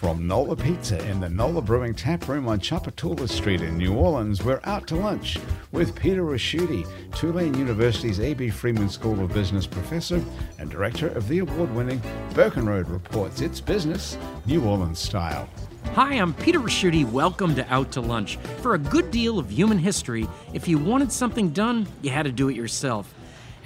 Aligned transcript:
From 0.00 0.26
Nola 0.26 0.56
Pizza 0.56 0.98
in 1.10 1.20
the 1.20 1.28
Nola 1.28 1.60
Brewing 1.60 1.94
Tap 1.94 2.26
Room 2.26 2.48
on 2.48 2.58
Tchoupitoulas 2.58 3.28
Street 3.28 3.60
in 3.60 3.76
New 3.76 3.92
Orleans, 3.92 4.42
we're 4.42 4.62
out 4.64 4.86
to 4.86 4.96
lunch 4.96 5.36
with 5.72 5.94
Peter 5.94 6.22
Ricchiuti, 6.22 6.88
Tulane 7.14 7.52
University's 7.52 8.18
A.B. 8.18 8.48
Freeman 8.48 8.88
School 8.88 9.22
of 9.22 9.34
Business 9.34 9.66
professor 9.66 10.24
and 10.58 10.70
director 10.70 11.08
of 11.08 11.28
the 11.28 11.40
award 11.40 11.74
winning 11.74 12.00
Burkenroad 12.32 12.88
Reports. 12.88 13.42
It's 13.42 13.60
business, 13.60 14.16
New 14.46 14.64
Orleans 14.64 14.98
style. 14.98 15.50
Hi, 15.92 16.14
I'm 16.14 16.32
Peter 16.32 16.60
Ricchiuti. 16.60 17.04
Welcome 17.04 17.54
to 17.56 17.70
Out 17.70 17.92
to 17.92 18.00
Lunch. 18.00 18.38
For 18.62 18.72
a 18.72 18.78
good 18.78 19.10
deal 19.10 19.38
of 19.38 19.50
human 19.50 19.76
history, 19.76 20.26
if 20.54 20.66
you 20.66 20.78
wanted 20.78 21.12
something 21.12 21.50
done, 21.50 21.86
you 22.00 22.08
had 22.08 22.22
to 22.22 22.32
do 22.32 22.48
it 22.48 22.56
yourself. 22.56 23.12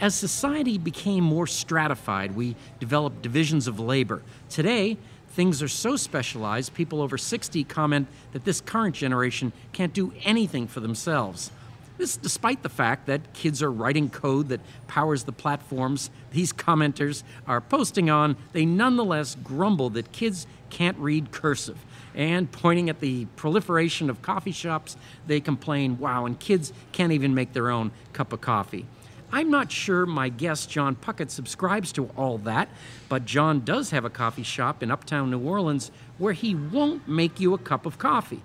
As 0.00 0.16
society 0.16 0.78
became 0.78 1.22
more 1.22 1.46
stratified, 1.46 2.34
we 2.34 2.56
developed 2.80 3.22
divisions 3.22 3.68
of 3.68 3.78
labor. 3.78 4.22
Today, 4.48 4.98
Things 5.34 5.64
are 5.64 5.68
so 5.68 5.96
specialized, 5.96 6.74
people 6.74 7.02
over 7.02 7.18
60 7.18 7.64
comment 7.64 8.06
that 8.32 8.44
this 8.44 8.60
current 8.60 8.94
generation 8.94 9.52
can't 9.72 9.92
do 9.92 10.12
anything 10.22 10.68
for 10.68 10.78
themselves. 10.78 11.50
This 11.98 12.16
despite 12.16 12.62
the 12.62 12.68
fact 12.68 13.06
that 13.06 13.32
kids 13.32 13.60
are 13.60 13.70
writing 13.70 14.10
code 14.10 14.48
that 14.50 14.60
powers 14.86 15.24
the 15.24 15.32
platforms 15.32 16.10
these 16.30 16.52
commenters 16.52 17.24
are 17.48 17.60
posting 17.60 18.10
on, 18.10 18.36
they 18.52 18.64
nonetheless 18.64 19.36
grumble 19.42 19.90
that 19.90 20.12
kids 20.12 20.46
can't 20.70 20.96
read 20.98 21.32
cursive. 21.32 21.78
And 22.14 22.50
pointing 22.52 22.88
at 22.88 23.00
the 23.00 23.24
proliferation 23.34 24.10
of 24.10 24.22
coffee 24.22 24.52
shops, 24.52 24.96
they 25.26 25.40
complain, 25.40 25.98
wow, 25.98 26.26
and 26.26 26.38
kids 26.38 26.72
can't 26.92 27.10
even 27.10 27.34
make 27.34 27.52
their 27.52 27.70
own 27.70 27.90
cup 28.12 28.32
of 28.32 28.40
coffee. 28.40 28.86
I'm 29.34 29.50
not 29.50 29.72
sure 29.72 30.06
my 30.06 30.28
guest, 30.28 30.70
John 30.70 30.94
Puckett, 30.94 31.28
subscribes 31.28 31.90
to 31.94 32.06
all 32.16 32.38
that, 32.38 32.68
but 33.08 33.24
John 33.24 33.64
does 33.64 33.90
have 33.90 34.04
a 34.04 34.10
coffee 34.10 34.44
shop 34.44 34.80
in 34.80 34.92
uptown 34.92 35.32
New 35.32 35.40
Orleans 35.40 35.90
where 36.18 36.34
he 36.34 36.54
won't 36.54 37.08
make 37.08 37.40
you 37.40 37.52
a 37.52 37.58
cup 37.58 37.84
of 37.84 37.98
coffee. 37.98 38.42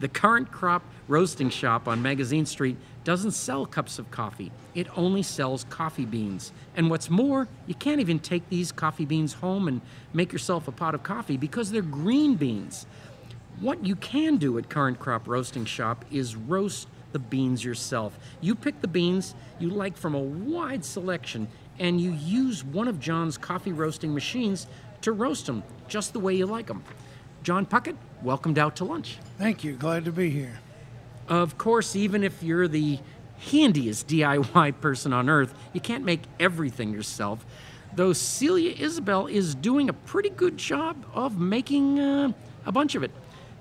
The 0.00 0.08
current 0.08 0.50
crop 0.50 0.84
roasting 1.06 1.50
shop 1.50 1.86
on 1.86 2.00
Magazine 2.00 2.46
Street 2.46 2.78
doesn't 3.04 3.32
sell 3.32 3.66
cups 3.66 3.98
of 3.98 4.10
coffee, 4.10 4.50
it 4.74 4.86
only 4.96 5.22
sells 5.22 5.64
coffee 5.64 6.06
beans. 6.06 6.50
And 6.74 6.88
what's 6.88 7.10
more, 7.10 7.46
you 7.66 7.74
can't 7.74 8.00
even 8.00 8.18
take 8.18 8.48
these 8.48 8.72
coffee 8.72 9.04
beans 9.04 9.34
home 9.34 9.68
and 9.68 9.82
make 10.14 10.32
yourself 10.32 10.66
a 10.66 10.72
pot 10.72 10.94
of 10.94 11.02
coffee 11.02 11.36
because 11.36 11.70
they're 11.70 11.82
green 11.82 12.36
beans. 12.36 12.86
What 13.60 13.84
you 13.84 13.96
can 13.96 14.38
do 14.38 14.56
at 14.56 14.70
Current 14.70 14.98
Crop 14.98 15.28
Roasting 15.28 15.66
Shop 15.66 16.06
is 16.10 16.36
roast 16.36 16.88
the 17.12 17.18
beans 17.18 17.64
yourself. 17.64 18.18
You 18.40 18.54
pick 18.54 18.80
the 18.80 18.88
beans 18.88 19.34
you 19.58 19.70
like 19.70 19.96
from 19.96 20.14
a 20.14 20.20
wide 20.20 20.84
selection, 20.84 21.48
and 21.78 22.00
you 22.00 22.12
use 22.12 22.64
one 22.64 22.88
of 22.88 23.00
John's 23.00 23.38
coffee 23.38 23.72
roasting 23.72 24.14
machines 24.14 24.66
to 25.02 25.12
roast 25.12 25.46
them 25.46 25.62
just 25.88 26.12
the 26.12 26.20
way 26.20 26.34
you 26.34 26.46
like 26.46 26.66
them. 26.66 26.82
John 27.42 27.66
Puckett, 27.66 27.96
welcomed 28.22 28.58
out 28.58 28.76
to 28.76 28.84
lunch. 28.84 29.18
Thank 29.38 29.64
you. 29.64 29.74
Glad 29.74 30.04
to 30.04 30.12
be 30.12 30.30
here. 30.30 30.60
Of 31.28 31.58
course, 31.58 31.96
even 31.96 32.22
if 32.24 32.42
you're 32.42 32.68
the 32.68 32.98
handiest 33.50 34.08
DIY 34.08 34.80
person 34.80 35.12
on 35.12 35.28
earth, 35.28 35.54
you 35.72 35.80
can't 35.80 36.04
make 36.04 36.22
everything 36.38 36.92
yourself. 36.92 37.44
Though 37.94 38.12
Celia 38.12 38.74
Isabel 38.78 39.26
is 39.26 39.54
doing 39.54 39.88
a 39.88 39.92
pretty 39.92 40.30
good 40.30 40.56
job 40.56 41.04
of 41.12 41.38
making 41.38 42.00
uh, 42.00 42.32
a 42.64 42.72
bunch 42.72 42.94
of 42.94 43.02
it. 43.02 43.10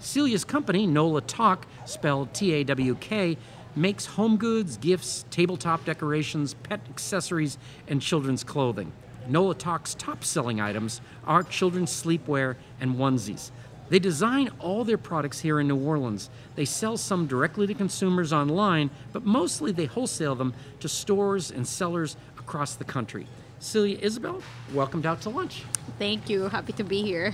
Celia's 0.01 0.43
company, 0.43 0.87
Nola 0.87 1.21
Tawk, 1.21 1.67
spelled 1.85 2.33
T 2.33 2.53
A 2.53 2.63
W 2.63 2.95
K, 2.95 3.37
makes 3.75 4.05
home 4.05 4.35
goods, 4.37 4.77
gifts, 4.77 5.25
tabletop 5.29 5.85
decorations, 5.85 6.55
pet 6.55 6.81
accessories, 6.89 7.59
and 7.87 8.01
children's 8.01 8.43
clothing. 8.43 8.91
Nola 9.27 9.53
Tawk's 9.53 9.93
top 9.93 10.23
selling 10.23 10.59
items 10.59 11.01
are 11.25 11.43
children's 11.43 11.91
sleepwear 11.91 12.55
and 12.79 12.95
onesies. 12.95 13.51
They 13.89 13.99
design 13.99 14.49
all 14.57 14.83
their 14.83 14.97
products 14.97 15.39
here 15.39 15.59
in 15.59 15.67
New 15.67 15.77
Orleans. 15.77 16.29
They 16.55 16.65
sell 16.65 16.97
some 16.97 17.27
directly 17.27 17.67
to 17.67 17.73
consumers 17.73 18.33
online, 18.33 18.89
but 19.13 19.23
mostly 19.23 19.71
they 19.71 19.85
wholesale 19.85 20.33
them 20.33 20.53
to 20.79 20.89
stores 20.89 21.51
and 21.51 21.67
sellers 21.67 22.17
across 22.39 22.75
the 22.75 22.85
country. 22.85 23.27
Celia 23.59 23.99
Isabel, 24.01 24.41
welcomed 24.73 25.05
out 25.05 25.21
to 25.21 25.29
lunch. 25.29 25.63
Thank 25.99 26.29
you. 26.29 26.47
Happy 26.47 26.73
to 26.73 26.83
be 26.83 27.03
here. 27.03 27.33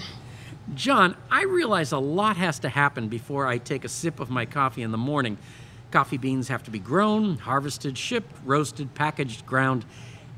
John, 0.75 1.15
I 1.31 1.43
realize 1.43 1.93
a 1.93 1.97
lot 1.97 2.37
has 2.37 2.59
to 2.59 2.69
happen 2.69 3.07
before 3.07 3.47
I 3.47 3.57
take 3.57 3.85
a 3.85 3.89
sip 3.89 4.19
of 4.19 4.29
my 4.29 4.45
coffee 4.45 4.83
in 4.83 4.91
the 4.91 4.97
morning. 4.97 5.37
Coffee 5.91 6.17
beans 6.17 6.49
have 6.49 6.63
to 6.63 6.71
be 6.71 6.79
grown, 6.79 7.37
harvested, 7.37 7.97
shipped, 7.97 8.35
roasted, 8.43 8.93
packaged, 8.93 9.45
ground, 9.45 9.85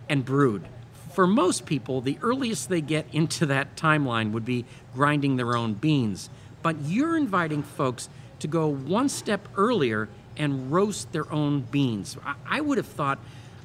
and 0.08 0.24
brewed. 0.24 0.68
For 1.14 1.26
most 1.26 1.66
people, 1.66 2.02
the 2.02 2.20
earliest 2.22 2.70
they 2.70 2.82
get 2.82 3.08
into 3.12 3.48
that 3.48 3.76
timeline 3.76 4.32
would 4.32 4.46
be 4.46 4.66
grinding 4.94 5.36
their 5.36 5.58
own 5.58 5.74
beans. 5.74 6.30
But 6.62 6.80
you're 6.84 7.18
inviting 7.18 7.64
folks 7.64 8.08
to 8.40 8.48
go 8.48 8.68
one 8.68 9.10
step 9.10 9.48
earlier 9.58 10.10
and 10.38 10.72
roast 10.72 11.12
their 11.12 11.30
own 11.34 11.62
beans. 11.62 12.18
I 12.48 12.62
would 12.62 12.78
have 12.78 12.88
thought 12.88 13.18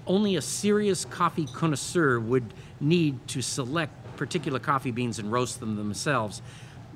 only 0.07 0.37
a 0.37 0.43
serious 0.43 1.05
coffee 1.05 1.47
connoisseur 1.47 2.19
would 2.19 2.55
need 2.81 3.29
to 3.29 3.43
select 3.43 4.04
particular 4.17 4.59
coffee 4.59 4.91
beans 4.91 5.19
and 5.19 5.31
roast 5.31 5.61
them 5.61 5.77
themselves. 5.77 6.43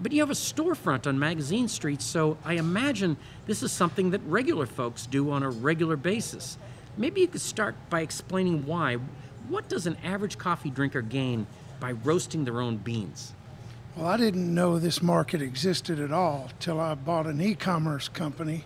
But 0.01 0.13
you 0.13 0.21
have 0.21 0.31
a 0.31 0.35
storefront 0.35 1.07
on 1.07 1.19
Magazine 1.19 1.67
Street, 1.69 2.01
so 2.01 2.39
I 2.45 2.55
imagine 2.55 3.17
this 3.47 3.63
is 3.63 3.73
something 3.73 4.11
that 4.11 4.21
regular 4.27 4.67
folks 4.67 5.07
do 5.07 5.31
on 5.31 5.43
a 5.43 5.51
regular 5.51 5.97
basis. 5.97 6.57
Maybe 6.97 7.23
you 7.23 7.27
could 7.27 7.41
start 7.41 7.75
by 7.91 8.01
explaining 8.01 8.65
why. 8.65 8.99
What 9.49 9.69
does 9.69 9.87
an 9.87 9.97
average 10.05 10.39
coffee 10.39 10.71
drinker 10.71 11.03
gain 11.03 11.47
by 11.81 11.93
roasting 11.93 12.45
their 12.45 12.61
own 12.61 12.77
beans? 12.77 13.35
Well, 13.97 14.07
I 14.07 14.17
didn't 14.17 14.55
know 14.55 14.79
this 14.79 15.03
market 15.03 15.43
existed 15.43 15.99
at 15.99 16.13
all 16.13 16.51
till 16.61 16.79
I 16.79 16.95
bought 16.95 17.27
an 17.27 17.41
e 17.41 17.55
commerce 17.55 18.09
company 18.09 18.65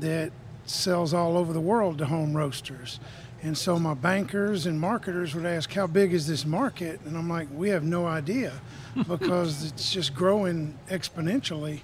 that 0.00 0.32
sells 0.66 1.14
all 1.14 1.36
over 1.36 1.52
the 1.52 1.60
world 1.60 1.98
to 1.98 2.06
home 2.06 2.36
roasters. 2.36 2.98
And 3.44 3.56
so 3.58 3.78
my 3.78 3.92
bankers 3.92 4.64
and 4.64 4.80
marketers 4.80 5.34
would 5.34 5.44
ask, 5.44 5.70
How 5.70 5.86
big 5.86 6.14
is 6.14 6.26
this 6.26 6.46
market? 6.46 6.98
And 7.04 7.14
I'm 7.14 7.28
like, 7.28 7.46
We 7.54 7.68
have 7.68 7.84
no 7.84 8.06
idea 8.06 8.54
because 9.08 9.64
it's 9.64 9.92
just 9.92 10.14
growing 10.14 10.76
exponentially. 10.88 11.82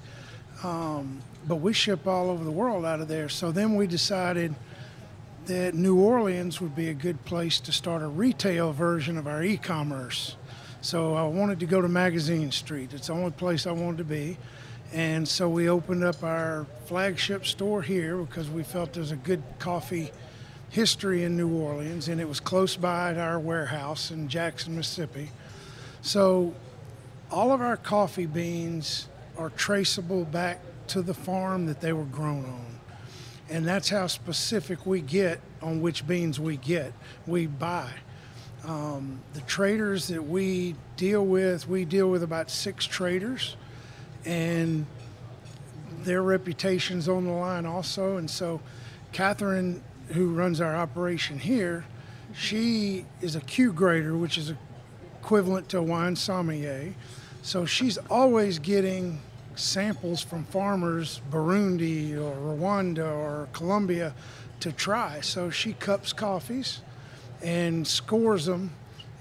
Um, 0.64 1.20
but 1.46 1.56
we 1.56 1.74
ship 1.74 2.06
all 2.06 2.30
over 2.30 2.44
the 2.44 2.50
world 2.50 2.86
out 2.86 3.00
of 3.00 3.08
there. 3.08 3.28
So 3.28 3.52
then 3.52 3.74
we 3.74 3.86
decided 3.86 4.54
that 5.46 5.74
New 5.74 6.00
Orleans 6.00 6.62
would 6.62 6.74
be 6.74 6.88
a 6.88 6.94
good 6.94 7.22
place 7.26 7.60
to 7.60 7.72
start 7.72 8.02
a 8.02 8.08
retail 8.08 8.72
version 8.72 9.18
of 9.18 9.26
our 9.26 9.42
e 9.42 9.58
commerce. 9.58 10.36
So 10.80 11.14
I 11.14 11.24
wanted 11.24 11.60
to 11.60 11.66
go 11.66 11.82
to 11.82 11.88
Magazine 11.88 12.52
Street. 12.52 12.94
It's 12.94 13.08
the 13.08 13.12
only 13.12 13.32
place 13.32 13.66
I 13.66 13.72
wanted 13.72 13.98
to 13.98 14.04
be. 14.04 14.38
And 14.94 15.28
so 15.28 15.46
we 15.46 15.68
opened 15.68 16.04
up 16.04 16.24
our 16.24 16.66
flagship 16.86 17.44
store 17.44 17.82
here 17.82 18.16
because 18.16 18.48
we 18.48 18.62
felt 18.62 18.94
there's 18.94 19.12
a 19.12 19.16
good 19.16 19.42
coffee 19.58 20.10
history 20.70 21.24
in 21.24 21.36
New 21.36 21.52
Orleans, 21.52 22.08
and 22.08 22.20
it 22.20 22.28
was 22.28 22.40
close 22.40 22.76
by 22.76 23.10
at 23.10 23.18
our 23.18 23.38
warehouse 23.38 24.10
in 24.10 24.28
Jackson, 24.28 24.76
Mississippi. 24.76 25.30
So 26.00 26.54
all 27.30 27.52
of 27.52 27.60
our 27.60 27.76
coffee 27.76 28.26
beans 28.26 29.08
are 29.36 29.50
traceable 29.50 30.24
back 30.24 30.60
to 30.88 31.02
the 31.02 31.14
farm 31.14 31.66
that 31.66 31.80
they 31.80 31.92
were 31.92 32.04
grown 32.04 32.44
on. 32.44 32.66
And 33.48 33.66
that's 33.66 33.88
how 33.88 34.06
specific 34.06 34.86
we 34.86 35.00
get 35.00 35.40
on 35.60 35.82
which 35.82 36.06
beans 36.06 36.38
we 36.38 36.56
get, 36.56 36.92
we 37.26 37.46
buy. 37.46 37.90
Um, 38.64 39.20
the 39.34 39.40
traders 39.42 40.06
that 40.08 40.22
we 40.22 40.76
deal 40.96 41.24
with, 41.26 41.68
we 41.68 41.84
deal 41.84 42.08
with 42.10 42.22
about 42.22 42.50
six 42.50 42.84
traders, 42.84 43.56
and 44.24 44.86
their 46.02 46.22
reputation's 46.22 47.08
on 47.08 47.24
the 47.24 47.32
line 47.32 47.66
also. 47.66 48.18
And 48.18 48.30
so, 48.30 48.60
Catherine 49.12 49.82
who 50.12 50.34
runs 50.34 50.60
our 50.60 50.76
operation 50.76 51.38
here, 51.38 51.84
she 52.34 53.06
is 53.20 53.36
a 53.36 53.40
Q 53.40 53.72
grader, 53.72 54.16
which 54.16 54.38
is 54.38 54.52
equivalent 55.20 55.68
to 55.70 55.78
a 55.78 55.82
wine 55.82 56.16
sommelier. 56.16 56.94
So 57.42 57.64
she's 57.64 57.98
always 58.10 58.58
getting 58.58 59.20
samples 59.54 60.22
from 60.22 60.44
farmers, 60.44 61.20
Burundi 61.30 62.14
or 62.14 62.34
Rwanda 62.56 63.10
or 63.10 63.48
Colombia, 63.52 64.14
to 64.60 64.72
try. 64.72 65.20
So 65.20 65.50
she 65.50 65.72
cups 65.74 66.12
coffees 66.12 66.80
and 67.42 67.86
scores 67.86 68.46
them 68.46 68.72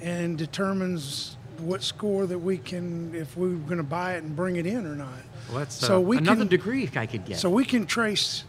and 0.02 0.38
determines 0.38 1.38
what 1.60 1.84
score 1.84 2.26
that 2.26 2.40
we 2.40 2.58
can, 2.58 3.14
if 3.14 3.36
we're 3.36 3.56
going 3.56 3.78
to 3.78 3.84
buy 3.84 4.16
it 4.16 4.24
and 4.24 4.36
bring 4.36 4.56
it 4.56 4.66
in 4.66 4.86
or 4.86 4.96
not. 4.96 5.10
Well, 5.50 5.60
that's 5.60 5.76
so 5.76 5.98
uh, 5.98 6.00
we 6.00 6.18
another 6.18 6.42
can, 6.42 6.48
degree 6.48 6.90
I 6.96 7.06
could 7.06 7.26
get. 7.26 7.38
So 7.38 7.50
we 7.50 7.66
can 7.66 7.86
trace 7.86 8.44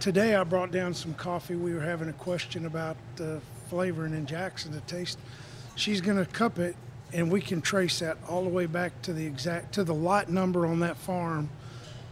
today 0.00 0.34
I 0.34 0.44
brought 0.44 0.72
down 0.72 0.94
some 0.94 1.12
coffee. 1.14 1.54
We 1.54 1.74
were 1.74 1.80
having 1.80 2.08
a 2.08 2.14
question 2.14 2.64
about 2.64 2.96
flavoring 3.68 4.14
in 4.14 4.26
Jackson, 4.26 4.72
the 4.72 4.80
taste. 4.80 5.18
She's 5.76 6.00
going 6.00 6.16
to 6.16 6.24
cup 6.24 6.58
it 6.58 6.74
and 7.12 7.30
we 7.30 7.40
can 7.40 7.60
trace 7.60 7.98
that 7.98 8.16
all 8.28 8.42
the 8.42 8.48
way 8.48 8.66
back 8.66 9.02
to 9.02 9.12
the 9.12 9.24
exact 9.24 9.74
to 9.74 9.84
the 9.84 9.94
lot 9.94 10.28
number 10.28 10.64
on 10.64 10.80
that 10.80 10.96
farm 10.96 11.50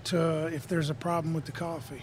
to 0.04 0.46
if 0.48 0.66
there's 0.66 0.90
a 0.90 0.94
problem 0.94 1.32
with 1.34 1.46
the 1.46 1.52
coffee. 1.52 2.02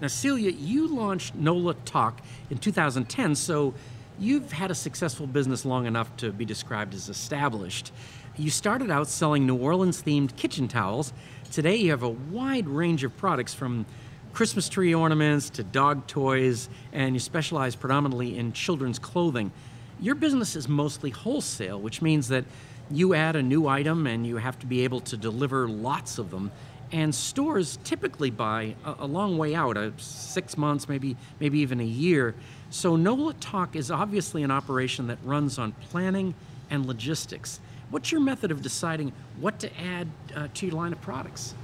Now, 0.00 0.08
Celia, 0.08 0.50
you 0.50 0.86
launched 0.88 1.34
NOLA 1.34 1.74
Tawk 1.84 2.20
in 2.50 2.58
2010, 2.58 3.34
so 3.34 3.74
you've 4.18 4.52
had 4.52 4.70
a 4.70 4.74
successful 4.74 5.26
business 5.26 5.64
long 5.64 5.86
enough 5.86 6.14
to 6.18 6.30
be 6.30 6.44
described 6.44 6.94
as 6.94 7.08
established. 7.08 7.92
You 8.36 8.50
started 8.50 8.90
out 8.90 9.08
selling 9.08 9.46
New 9.46 9.56
Orleans 9.56 10.02
themed 10.02 10.36
kitchen 10.36 10.68
towels. 10.68 11.12
Today, 11.50 11.76
you 11.76 11.90
have 11.90 12.02
a 12.02 12.08
wide 12.08 12.68
range 12.68 13.04
of 13.04 13.16
products 13.16 13.54
from 13.54 13.86
Christmas 14.34 14.68
tree 14.68 14.92
ornaments 14.92 15.48
to 15.50 15.62
dog 15.62 16.08
toys, 16.08 16.68
and 16.92 17.14
you 17.14 17.20
specialize 17.20 17.76
predominantly 17.76 18.36
in 18.36 18.52
children's 18.52 18.98
clothing. 18.98 19.52
Your 20.00 20.16
business 20.16 20.56
is 20.56 20.68
mostly 20.68 21.10
wholesale, 21.10 21.80
which 21.80 22.02
means 22.02 22.26
that 22.28 22.44
you 22.90 23.14
add 23.14 23.36
a 23.36 23.42
new 23.42 23.68
item 23.68 24.08
and 24.08 24.26
you 24.26 24.38
have 24.38 24.58
to 24.58 24.66
be 24.66 24.82
able 24.82 24.98
to 25.02 25.16
deliver 25.16 25.68
lots 25.68 26.18
of 26.18 26.32
them. 26.32 26.50
And 26.90 27.14
stores 27.14 27.78
typically 27.84 28.30
buy 28.30 28.74
a, 28.84 28.96
a 29.00 29.06
long 29.06 29.38
way 29.38 29.54
out, 29.54 29.76
uh, 29.76 29.92
six 29.98 30.58
months, 30.58 30.88
maybe 30.88 31.16
maybe 31.38 31.60
even 31.60 31.78
a 31.78 31.84
year. 31.84 32.34
So 32.70 32.96
NOLA 32.96 33.34
Tawk 33.34 33.76
is 33.76 33.88
obviously 33.88 34.42
an 34.42 34.50
operation 34.50 35.06
that 35.06 35.18
runs 35.24 35.60
on 35.60 35.72
planning 35.90 36.34
and 36.70 36.86
logistics. 36.86 37.60
What's 37.90 38.10
your 38.10 38.20
method 38.20 38.50
of 38.50 38.62
deciding 38.62 39.12
what 39.38 39.60
to 39.60 39.70
add 39.80 40.08
uh, 40.34 40.48
to 40.54 40.66
your 40.66 40.74
line 40.74 40.92
of 40.92 41.00
products? 41.00 41.54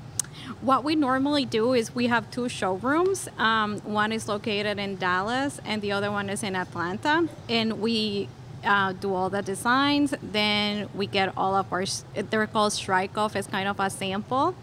What 0.60 0.84
we 0.84 0.94
normally 0.94 1.44
do 1.44 1.72
is 1.72 1.94
we 1.94 2.08
have 2.08 2.30
two 2.30 2.48
showrooms. 2.48 3.28
Um, 3.38 3.80
one 3.80 4.12
is 4.12 4.28
located 4.28 4.78
in 4.78 4.96
Dallas, 4.96 5.60
and 5.64 5.80
the 5.80 5.92
other 5.92 6.10
one 6.10 6.28
is 6.28 6.42
in 6.42 6.54
Atlanta. 6.54 7.28
And 7.48 7.80
we 7.80 8.28
uh, 8.64 8.92
do 8.92 9.14
all 9.14 9.30
the 9.30 9.42
designs. 9.42 10.14
Then 10.22 10.88
we 10.94 11.06
get 11.06 11.32
all 11.36 11.54
of 11.54 11.72
our, 11.72 11.84
they're 12.14 12.46
called 12.46 12.72
strike 12.72 13.16
off, 13.16 13.36
it's 13.36 13.48
kind 13.48 13.68
of 13.68 13.80
a 13.80 13.90
sample. 13.90 14.54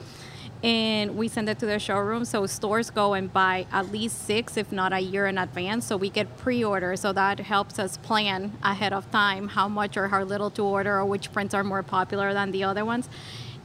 And 0.64 1.16
we 1.16 1.28
send 1.28 1.50
it 1.50 1.60
to 1.60 1.68
the 1.68 1.78
showroom. 1.78 2.26
So 2.26 2.48
stores 2.48 2.90
go 2.90 3.14
and 3.14 3.32
buy 3.32 3.68
at 3.72 3.92
least 3.92 4.26
six, 4.26 4.58
if 4.58 4.72
not 4.72 4.92
a 4.92 5.00
year 5.00 5.28
in 5.28 5.38
advance. 5.38 5.86
So 5.86 5.98
we 5.98 6.10
get 6.10 6.36
pre 6.38 6.64
order. 6.64 6.96
So 6.96 7.14
that 7.14 7.40
helps 7.40 7.78
us 7.78 7.98
plan 7.98 8.58
ahead 8.64 8.92
of 8.92 9.10
time 9.12 9.50
how 9.50 9.68
much 9.68 9.98
or 9.98 10.08
how 10.08 10.24
little 10.24 10.50
to 10.52 10.64
order 10.64 10.98
or 10.98 11.06
which 11.06 11.32
prints 11.32 11.54
are 11.54 11.64
more 11.64 11.84
popular 11.84 12.34
than 12.34 12.52
the 12.52 12.64
other 12.64 12.84
ones. 12.84 13.08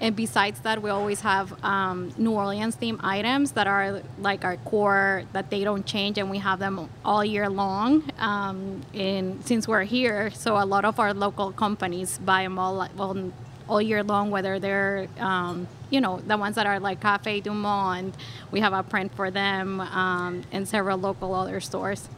And 0.00 0.16
besides 0.16 0.60
that, 0.60 0.82
we 0.82 0.90
always 0.90 1.20
have 1.20 1.52
um, 1.64 2.12
New 2.16 2.32
Orleans 2.32 2.76
themed 2.76 3.00
items 3.04 3.52
that 3.52 3.66
are 3.66 4.02
like 4.18 4.44
our 4.44 4.56
core 4.58 5.24
that 5.32 5.50
they 5.50 5.64
don't 5.64 5.86
change, 5.86 6.18
and 6.18 6.30
we 6.30 6.38
have 6.38 6.58
them 6.58 6.88
all 7.04 7.24
year 7.24 7.48
long. 7.48 8.10
Um, 8.18 8.82
and 8.94 9.44
since 9.44 9.68
we're 9.68 9.84
here, 9.84 10.30
so 10.30 10.56
a 10.56 10.64
lot 10.64 10.84
of 10.84 10.98
our 10.98 11.14
local 11.14 11.52
companies 11.52 12.18
buy 12.18 12.42
them 12.42 12.58
all 12.58 12.88
well, 12.96 13.32
all 13.68 13.80
year 13.80 14.02
long, 14.02 14.30
whether 14.30 14.58
they're 14.58 15.08
um, 15.18 15.68
you 15.90 16.00
know 16.00 16.20
the 16.26 16.36
ones 16.36 16.56
that 16.56 16.66
are 16.66 16.80
like 16.80 17.00
Cafe 17.00 17.40
Du 17.40 17.52
Monde. 17.52 18.16
We 18.50 18.60
have 18.60 18.72
a 18.72 18.82
print 18.82 19.14
for 19.14 19.30
them 19.30 19.80
um, 19.80 20.42
and 20.50 20.66
several 20.66 20.98
local 20.98 21.34
other 21.34 21.60
stores. 21.60 22.08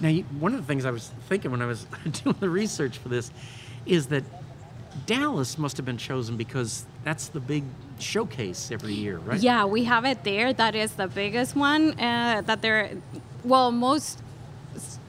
Now, 0.00 0.10
one 0.38 0.54
of 0.54 0.60
the 0.60 0.66
things 0.66 0.86
I 0.86 0.90
was 0.90 1.10
thinking 1.28 1.50
when 1.50 1.62
I 1.62 1.66
was 1.66 1.86
doing 2.24 2.36
the 2.40 2.48
research 2.48 2.98
for 2.98 3.08
this 3.08 3.30
is 3.86 4.06
that 4.06 4.24
Dallas 5.06 5.58
must 5.58 5.76
have 5.76 5.86
been 5.86 5.98
chosen 5.98 6.36
because 6.36 6.86
that's 7.04 7.28
the 7.28 7.40
big 7.40 7.64
showcase 7.98 8.70
every 8.70 8.94
year, 8.94 9.18
right? 9.18 9.40
Yeah, 9.40 9.64
we 9.64 9.84
have 9.84 10.04
it 10.04 10.24
there. 10.24 10.52
That 10.52 10.74
is 10.74 10.92
the 10.92 11.08
biggest 11.08 11.56
one. 11.56 11.98
Uh, 11.98 12.42
that 12.44 12.62
there, 12.62 12.90
well, 13.44 13.70
most 13.70 14.22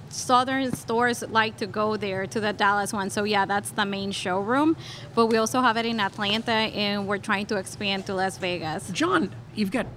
southern 0.10 0.74
stores 0.74 1.24
like 1.30 1.58
to 1.58 1.66
go 1.66 1.98
there 1.98 2.28
to 2.28 2.40
the 2.40 2.54
Dallas 2.54 2.92
one. 2.94 3.10
So 3.10 3.24
yeah, 3.24 3.46
that's 3.46 3.72
the 3.72 3.86
main 3.86 4.12
showroom. 4.12 4.76
But 5.16 5.28
we 5.28 5.38
also 5.38 5.62
have 5.62 5.78
it 5.78 5.86
in 5.86 6.00
Atlanta, 6.00 6.52
and 6.52 7.08
we're 7.08 7.18
trying 7.18 7.46
to 7.48 7.58
expand 7.58 8.06
to 8.08 8.14
Las 8.14 8.38
Vegas. 8.38 8.90
John, 8.92 9.32
you've 9.56 9.72
got 9.72 9.88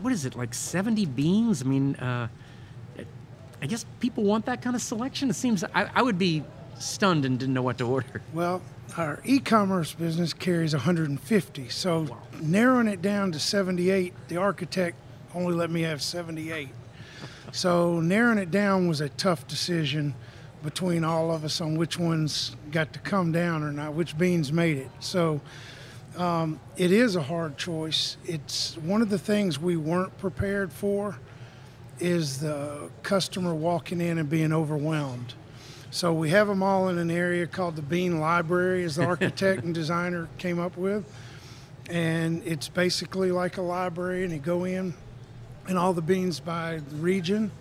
what 0.00 0.12
is 0.12 0.26
it 0.26 0.36
like 0.36 0.52
70 0.52 1.06
beans? 1.06 1.62
I 1.62 1.64
mean, 1.64 1.94
uh, 1.96 2.28
I 3.62 3.66
guess 3.66 3.86
people 4.00 4.24
want 4.24 4.44
that 4.46 4.60
kind 4.60 4.76
of 4.76 4.82
selection. 4.82 5.30
It 5.30 5.34
seems 5.34 5.64
I, 5.64 5.90
I 5.94 6.02
would 6.02 6.18
be 6.18 6.44
stunned 6.78 7.24
and 7.24 7.38
didn't 7.38 7.54
know 7.54 7.62
what 7.62 7.78
to 7.78 7.84
order. 7.84 8.20
Well, 8.34 8.60
our 8.96 9.20
e-commerce 9.24 9.92
business 9.92 10.32
carries 10.32 10.72
150 10.72 11.68
so 11.68 12.02
wow. 12.02 12.18
narrowing 12.40 12.86
it 12.86 13.02
down 13.02 13.32
to 13.32 13.38
78 13.38 14.12
the 14.28 14.36
architect 14.36 14.96
only 15.34 15.54
let 15.54 15.70
me 15.70 15.82
have 15.82 16.00
78 16.00 16.68
so 17.52 18.00
narrowing 18.00 18.38
it 18.38 18.50
down 18.50 18.88
was 18.88 19.00
a 19.00 19.08
tough 19.10 19.46
decision 19.46 20.14
between 20.64 21.04
all 21.04 21.30
of 21.30 21.44
us 21.44 21.60
on 21.60 21.76
which 21.76 21.98
ones 21.98 22.56
got 22.72 22.92
to 22.94 22.98
come 22.98 23.30
down 23.30 23.62
or 23.62 23.70
not 23.70 23.92
which 23.92 24.16
beans 24.16 24.50
made 24.52 24.78
it. 24.78 24.90
So 24.98 25.40
um, 26.16 26.58
it 26.76 26.90
is 26.90 27.16
a 27.16 27.22
hard 27.22 27.58
choice. 27.58 28.16
It's 28.24 28.76
one 28.78 29.02
of 29.02 29.10
the 29.10 29.18
things 29.18 29.60
we 29.60 29.76
weren't 29.76 30.16
prepared 30.18 30.72
for 30.72 31.18
is 32.00 32.40
the 32.40 32.90
customer 33.02 33.54
walking 33.54 34.00
in 34.00 34.18
and 34.18 34.28
being 34.28 34.52
overwhelmed 34.52 35.34
so 35.94 36.12
we 36.12 36.30
have 36.30 36.48
them 36.48 36.60
all 36.60 36.88
in 36.88 36.98
an 36.98 37.08
area 37.08 37.46
called 37.46 37.76
the 37.76 37.82
Bean 37.82 38.18
Library, 38.18 38.82
as 38.82 38.96
the 38.96 39.04
architect 39.06 39.62
and 39.62 39.72
designer 39.72 40.26
came 40.38 40.58
up 40.58 40.76
with. 40.76 41.04
And 41.88 42.42
it's 42.44 42.66
basically 42.66 43.30
like 43.30 43.58
a 43.58 43.62
library, 43.62 44.24
and 44.24 44.32
you 44.32 44.40
go 44.40 44.64
in, 44.64 44.92
and 45.68 45.78
all 45.78 45.92
the 45.92 46.02
beans 46.02 46.40
by 46.40 46.80
region, 46.94 47.52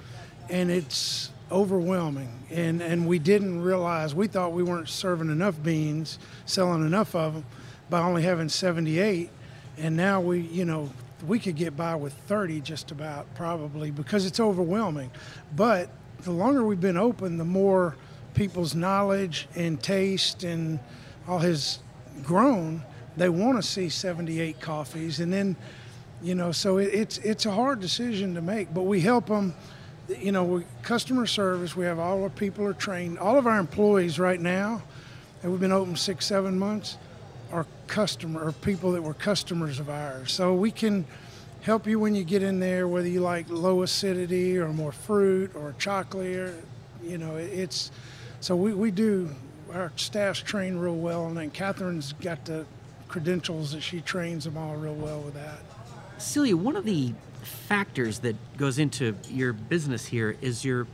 and 0.50 0.72
it's 0.72 1.30
overwhelming. 1.52 2.32
And 2.50 2.82
and 2.82 3.08
we 3.08 3.20
didn't 3.20 3.62
realize 3.62 4.16
we 4.16 4.26
thought 4.26 4.52
we 4.52 4.64
weren't 4.64 4.90
serving 4.90 5.30
enough 5.30 5.62
beans, 5.62 6.18
selling 6.48 6.84
enough 6.84 7.14
of 7.14 7.36
them, 7.36 7.46
by 7.92 8.02
only 8.02 8.24
having 8.24 8.50
78. 8.50 9.30
And 9.78 9.96
now 9.96 10.20
we, 10.20 10.40
you 10.40 10.66
know, 10.66 10.90
we 11.28 11.38
could 11.38 11.56
get 11.56 11.78
by 11.78 11.94
with 11.96 12.14
30 12.14 12.62
just 12.62 12.90
about 12.90 13.32
probably 13.36 13.92
because 13.92 14.26
it's 14.26 14.40
overwhelming. 14.40 15.12
But 15.56 15.92
the 16.24 16.32
longer 16.32 16.64
we've 16.64 16.82
been 16.82 16.98
open, 16.98 17.38
the 17.38 17.46
more 17.46 17.96
people's 18.34 18.76
knowledge 18.76 19.48
and 19.56 19.82
taste 19.82 20.44
and 20.44 20.80
all 21.28 21.40
has 21.40 21.80
grown, 22.24 22.84
they 23.18 23.30
want 23.30 23.62
to 23.62 23.68
see 23.68 23.90
78 23.90 24.60
coffees. 24.60 25.20
And 25.20 25.32
then, 25.32 25.56
you 26.22 26.36
know, 26.36 26.52
so 26.52 26.78
it, 26.78 26.94
it's 26.94 27.18
it's 27.20 27.46
a 27.46 27.52
hard 27.52 27.80
decision 27.80 28.36
to 28.36 28.42
make, 28.42 28.74
but 28.74 28.84
we 28.84 29.02
help 29.02 29.28
them. 29.28 29.54
You 30.10 30.34
know, 30.34 30.44
we, 30.44 30.66
customer 30.82 31.26
service. 31.26 31.76
We 31.76 31.86
have 31.86 32.00
all 32.00 32.24
our 32.24 32.30
people 32.30 32.66
are 32.66 32.74
trained. 32.74 33.20
All 33.20 33.38
of 33.38 33.48
our 33.48 33.58
employees 33.58 34.20
right 34.20 34.40
now, 34.40 34.82
and 35.42 35.52
we've 35.52 35.62
been 35.62 35.72
open 35.72 35.96
six, 35.96 36.26
seven 36.26 36.60
months, 36.60 36.98
are 37.52 37.66
customer 37.88 38.44
or 38.44 38.52
people 38.52 38.92
that 38.94 39.02
were 39.02 39.14
customers 39.14 39.80
of 39.80 39.90
ours. 39.90 40.32
So 40.32 40.54
we 40.56 40.72
can 40.72 41.06
help 41.62 41.88
you 41.88 42.00
when 42.00 42.16
you 42.16 42.24
get 42.24 42.44
in 42.44 42.60
there, 42.60 42.88
whether 42.88 43.08
you 43.08 43.22
like 43.22 43.50
low 43.50 43.84
acidity 43.84 44.58
or 44.58 44.74
more 44.74 44.92
fruit 44.92 45.56
or 45.56 45.74
chocolate. 45.78 46.36
Or, 46.36 46.54
you 47.04 47.18
know, 47.18 47.36
it's 47.36 47.92
so 48.44 48.58
we, 48.58 48.74
we 48.74 48.92
do, 48.92 49.30
our 49.74 49.94
staff's 49.96 50.42
trained 50.42 50.82
real 50.84 50.98
well, 50.98 51.28
and 51.28 51.38
then 51.38 51.50
Catherine's 51.50 52.12
got 52.12 52.44
the 52.44 52.66
credentials 53.08 53.72
that 53.72 53.80
she 53.80 54.02
trains 54.02 54.44
them 54.44 54.58
all 54.58 54.76
real 54.76 54.96
well 54.96 55.22
with 55.22 55.34
that. 55.36 55.60
Celia, 56.18 56.58
one 56.58 56.76
of 56.76 56.84
the 56.84 57.14
factors 57.70 58.20
that 58.20 58.36
goes 58.58 58.80
into 58.80 59.16
your 59.30 59.54
business 59.54 60.06
here 60.08 60.36
is 60.42 60.66
your, 60.66 60.88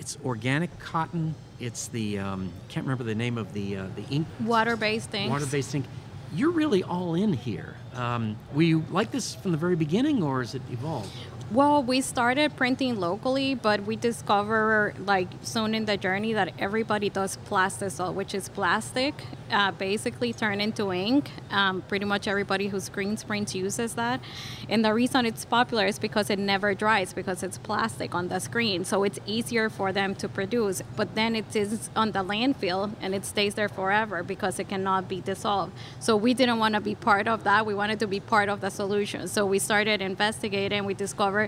it's 0.00 0.18
organic 0.24 0.76
cotton. 0.80 1.36
It's 1.60 1.86
the 1.86 2.18
um, 2.18 2.52
can't 2.68 2.84
remember 2.84 3.04
the 3.04 3.14
name 3.14 3.38
of 3.38 3.52
the 3.52 3.76
uh, 3.76 3.86
the 3.94 4.02
ink. 4.12 4.26
Water-based 4.40 5.14
ink. 5.14 5.30
Water-based 5.30 5.74
ink. 5.76 5.86
You're 6.34 6.50
really 6.50 6.82
all 6.82 7.14
in 7.14 7.34
here. 7.34 7.76
Um, 7.94 8.36
were 8.52 8.62
you 8.62 8.84
like 8.90 9.12
this 9.12 9.36
from 9.36 9.52
the 9.52 9.58
very 9.58 9.76
beginning, 9.76 10.24
or 10.24 10.40
has 10.40 10.56
it 10.56 10.62
evolved? 10.72 11.12
Well, 11.52 11.82
we 11.82 12.00
started 12.00 12.54
printing 12.54 13.00
locally, 13.00 13.56
but 13.56 13.82
we 13.82 13.96
discovered 13.96 14.94
like 15.04 15.26
soon 15.42 15.74
in 15.74 15.84
the 15.84 15.96
journey 15.96 16.32
that 16.32 16.52
everybody 16.60 17.10
does 17.10 17.38
plastisol, 17.48 18.14
which 18.14 18.36
is 18.36 18.48
plastic, 18.48 19.14
uh, 19.50 19.72
basically 19.72 20.32
turned 20.32 20.62
into 20.62 20.92
ink. 20.92 21.28
Um, 21.50 21.82
pretty 21.88 22.04
much 22.04 22.28
everybody 22.28 22.68
who 22.68 22.78
screens 22.78 23.24
prints 23.24 23.52
uses 23.52 23.94
that, 23.94 24.20
and 24.68 24.84
the 24.84 24.94
reason 24.94 25.26
it's 25.26 25.44
popular 25.44 25.86
is 25.86 25.98
because 25.98 26.30
it 26.30 26.38
never 26.38 26.72
dries 26.72 27.12
because 27.12 27.42
it's 27.42 27.58
plastic 27.58 28.14
on 28.14 28.28
the 28.28 28.38
screen, 28.38 28.84
so 28.84 29.02
it's 29.02 29.18
easier 29.26 29.68
for 29.68 29.92
them 29.92 30.14
to 30.16 30.28
produce. 30.28 30.82
But 30.94 31.16
then 31.16 31.34
it 31.34 31.56
is 31.56 31.90
on 31.96 32.12
the 32.12 32.22
landfill 32.22 32.92
and 33.00 33.12
it 33.12 33.24
stays 33.24 33.56
there 33.56 33.68
forever 33.68 34.22
because 34.22 34.60
it 34.60 34.68
cannot 34.68 35.08
be 35.08 35.20
dissolved. 35.20 35.72
So 35.98 36.14
we 36.14 36.32
didn't 36.32 36.60
want 36.60 36.76
to 36.76 36.80
be 36.80 36.94
part 36.94 37.26
of 37.26 37.42
that. 37.42 37.66
We 37.66 37.74
wanted 37.74 37.98
to 37.98 38.06
be 38.06 38.20
part 38.20 38.48
of 38.48 38.60
the 38.60 38.70
solution. 38.70 39.26
So 39.26 39.44
we 39.44 39.58
started 39.58 40.00
investigating. 40.00 40.84
We 40.84 40.94
discovered 40.94 41.39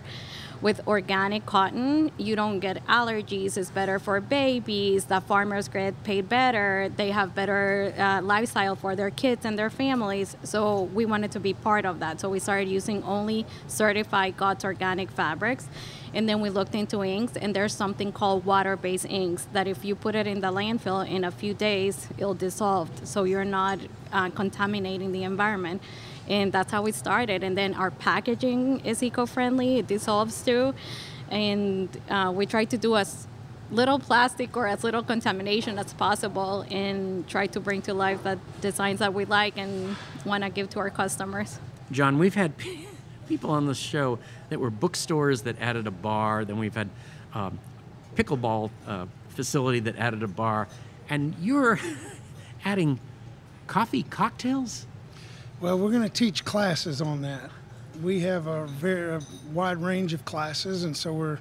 With 0.62 0.80
organic 0.86 1.44
cotton, 1.44 2.12
you 2.18 2.36
don't 2.36 2.60
get 2.60 2.86
allergies. 2.86 3.56
It's 3.56 3.72
better 3.72 3.98
for 3.98 4.20
babies. 4.20 5.06
The 5.06 5.20
farmers 5.20 5.66
get 5.66 6.00
paid 6.04 6.28
better. 6.28 6.88
They 6.96 7.10
have 7.10 7.34
better 7.34 7.92
uh, 7.98 8.22
lifestyle 8.22 8.76
for 8.76 8.94
their 8.94 9.10
kids 9.10 9.44
and 9.44 9.58
their 9.58 9.70
families. 9.70 10.36
So 10.44 10.82
we 10.94 11.04
wanted 11.04 11.32
to 11.32 11.40
be 11.40 11.52
part 11.52 11.84
of 11.84 11.98
that. 11.98 12.20
So 12.20 12.28
we 12.28 12.38
started 12.38 12.68
using 12.68 13.02
only 13.02 13.44
certified 13.66 14.36
GOTS 14.36 14.64
organic 14.64 15.10
fabrics. 15.10 15.66
And 16.14 16.28
then 16.28 16.40
we 16.40 16.50
looked 16.50 16.74
into 16.74 17.02
inks, 17.02 17.36
and 17.36 17.56
there's 17.56 17.74
something 17.74 18.12
called 18.12 18.44
water 18.44 18.76
based 18.76 19.06
inks 19.06 19.48
that 19.54 19.66
if 19.66 19.84
you 19.84 19.96
put 19.96 20.14
it 20.14 20.26
in 20.26 20.42
the 20.42 20.52
landfill 20.52 21.08
in 21.08 21.24
a 21.24 21.30
few 21.30 21.54
days, 21.54 22.06
it'll 22.18 22.34
dissolve. 22.34 22.88
So 23.02 23.24
you're 23.24 23.44
not 23.44 23.80
uh, 24.12 24.30
contaminating 24.30 25.10
the 25.10 25.24
environment 25.24 25.82
and 26.28 26.52
that's 26.52 26.72
how 26.72 26.82
we 26.82 26.92
started. 26.92 27.42
And 27.42 27.56
then 27.56 27.74
our 27.74 27.90
packaging 27.90 28.80
is 28.80 29.02
eco-friendly; 29.02 29.78
it 29.78 29.86
dissolves 29.86 30.42
too, 30.44 30.74
and 31.30 31.88
uh, 32.08 32.32
we 32.34 32.46
try 32.46 32.64
to 32.64 32.78
do 32.78 32.96
as 32.96 33.26
little 33.70 33.98
plastic 33.98 34.56
or 34.56 34.66
as 34.66 34.84
little 34.84 35.02
contamination 35.02 35.78
as 35.78 35.94
possible, 35.94 36.64
and 36.70 37.26
try 37.28 37.46
to 37.46 37.60
bring 37.60 37.82
to 37.82 37.94
life 37.94 38.22
the 38.22 38.38
designs 38.60 38.98
that 38.98 39.14
we 39.14 39.24
like 39.24 39.56
and 39.56 39.96
want 40.24 40.44
to 40.44 40.50
give 40.50 40.68
to 40.70 40.78
our 40.78 40.90
customers. 40.90 41.58
John, 41.90 42.18
we've 42.18 42.34
had 42.34 42.52
people 43.28 43.50
on 43.50 43.66
the 43.66 43.74
show 43.74 44.18
that 44.50 44.60
were 44.60 44.70
bookstores 44.70 45.42
that 45.42 45.56
added 45.60 45.86
a 45.86 45.90
bar. 45.90 46.44
Then 46.44 46.58
we've 46.58 46.74
had 46.74 46.90
um, 47.34 47.58
pickleball 48.14 48.70
uh, 48.86 49.06
facility 49.30 49.80
that 49.80 49.96
added 49.96 50.22
a 50.22 50.28
bar, 50.28 50.68
and 51.08 51.34
you're 51.40 51.80
adding 52.64 53.00
coffee 53.66 54.02
cocktails. 54.02 54.86
Well, 55.62 55.78
we're 55.78 55.92
going 55.92 56.02
to 56.02 56.08
teach 56.08 56.44
classes 56.44 57.00
on 57.00 57.22
that. 57.22 57.48
We 58.02 58.18
have 58.22 58.48
a 58.48 58.66
very 58.66 59.14
a 59.14 59.20
wide 59.52 59.76
range 59.76 60.12
of 60.12 60.24
classes, 60.24 60.82
and 60.82 60.96
so 60.96 61.12
we're 61.12 61.38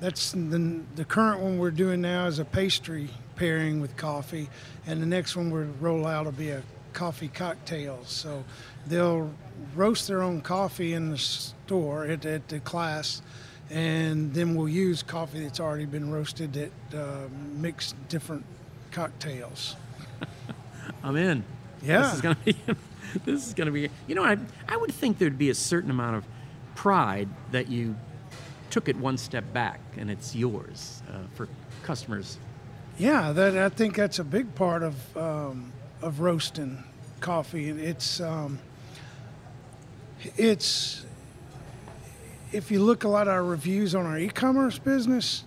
that's 0.00 0.32
the, 0.32 0.80
the 0.96 1.04
current 1.04 1.40
one 1.40 1.58
we're 1.58 1.70
doing 1.70 2.00
now 2.00 2.24
is 2.24 2.38
a 2.38 2.46
pastry 2.46 3.10
pairing 3.36 3.82
with 3.82 3.94
coffee, 3.98 4.48
and 4.86 5.02
the 5.02 5.06
next 5.06 5.36
one 5.36 5.50
we'll 5.50 5.66
roll 5.80 6.06
out 6.06 6.24
will 6.24 6.32
be 6.32 6.48
a 6.48 6.62
coffee 6.94 7.28
cocktail. 7.28 7.98
So 8.06 8.42
they'll 8.86 9.30
roast 9.76 10.08
their 10.08 10.22
own 10.22 10.40
coffee 10.40 10.94
in 10.94 11.10
the 11.10 11.18
store 11.18 12.06
at, 12.06 12.24
at 12.24 12.48
the 12.48 12.60
class, 12.60 13.20
and 13.68 14.32
then 14.32 14.54
we'll 14.54 14.70
use 14.70 15.02
coffee 15.02 15.42
that's 15.42 15.60
already 15.60 15.84
been 15.84 16.10
roasted 16.10 16.54
that 16.54 16.98
uh, 16.98 17.28
different 18.08 18.46
cocktails. 18.92 19.76
I'm 21.04 21.16
in. 21.16 21.44
Yeah. 21.82 22.02
This 22.02 22.14
is 22.14 22.20
gonna 22.20 22.36
be 22.44 22.56
this 23.24 23.46
is 23.46 23.54
gonna 23.54 23.70
be 23.70 23.88
you 24.06 24.14
know, 24.14 24.24
I 24.24 24.36
I 24.68 24.76
would 24.76 24.92
think 24.92 25.18
there'd 25.18 25.38
be 25.38 25.50
a 25.50 25.54
certain 25.54 25.90
amount 25.90 26.16
of 26.16 26.24
pride 26.74 27.28
that 27.52 27.68
you 27.68 27.96
took 28.70 28.88
it 28.88 28.96
one 28.96 29.16
step 29.16 29.52
back 29.52 29.80
and 29.96 30.10
it's 30.10 30.34
yours 30.34 31.02
uh, 31.08 31.18
for 31.34 31.48
customers. 31.82 32.38
Yeah, 32.98 33.32
that 33.32 33.56
I 33.56 33.68
think 33.68 33.96
that's 33.96 34.18
a 34.18 34.24
big 34.24 34.54
part 34.54 34.82
of 34.82 35.16
um, 35.16 35.72
of 36.02 36.20
roasting 36.20 36.82
coffee. 37.20 37.70
It's 37.70 38.20
um, 38.20 38.58
it's 40.36 41.04
if 42.52 42.70
you 42.70 42.82
look 42.82 43.04
a 43.04 43.08
lot 43.08 43.28
of 43.28 43.34
our 43.34 43.44
reviews 43.44 43.94
on 43.94 44.06
our 44.06 44.18
e-commerce 44.18 44.78
business, 44.78 45.44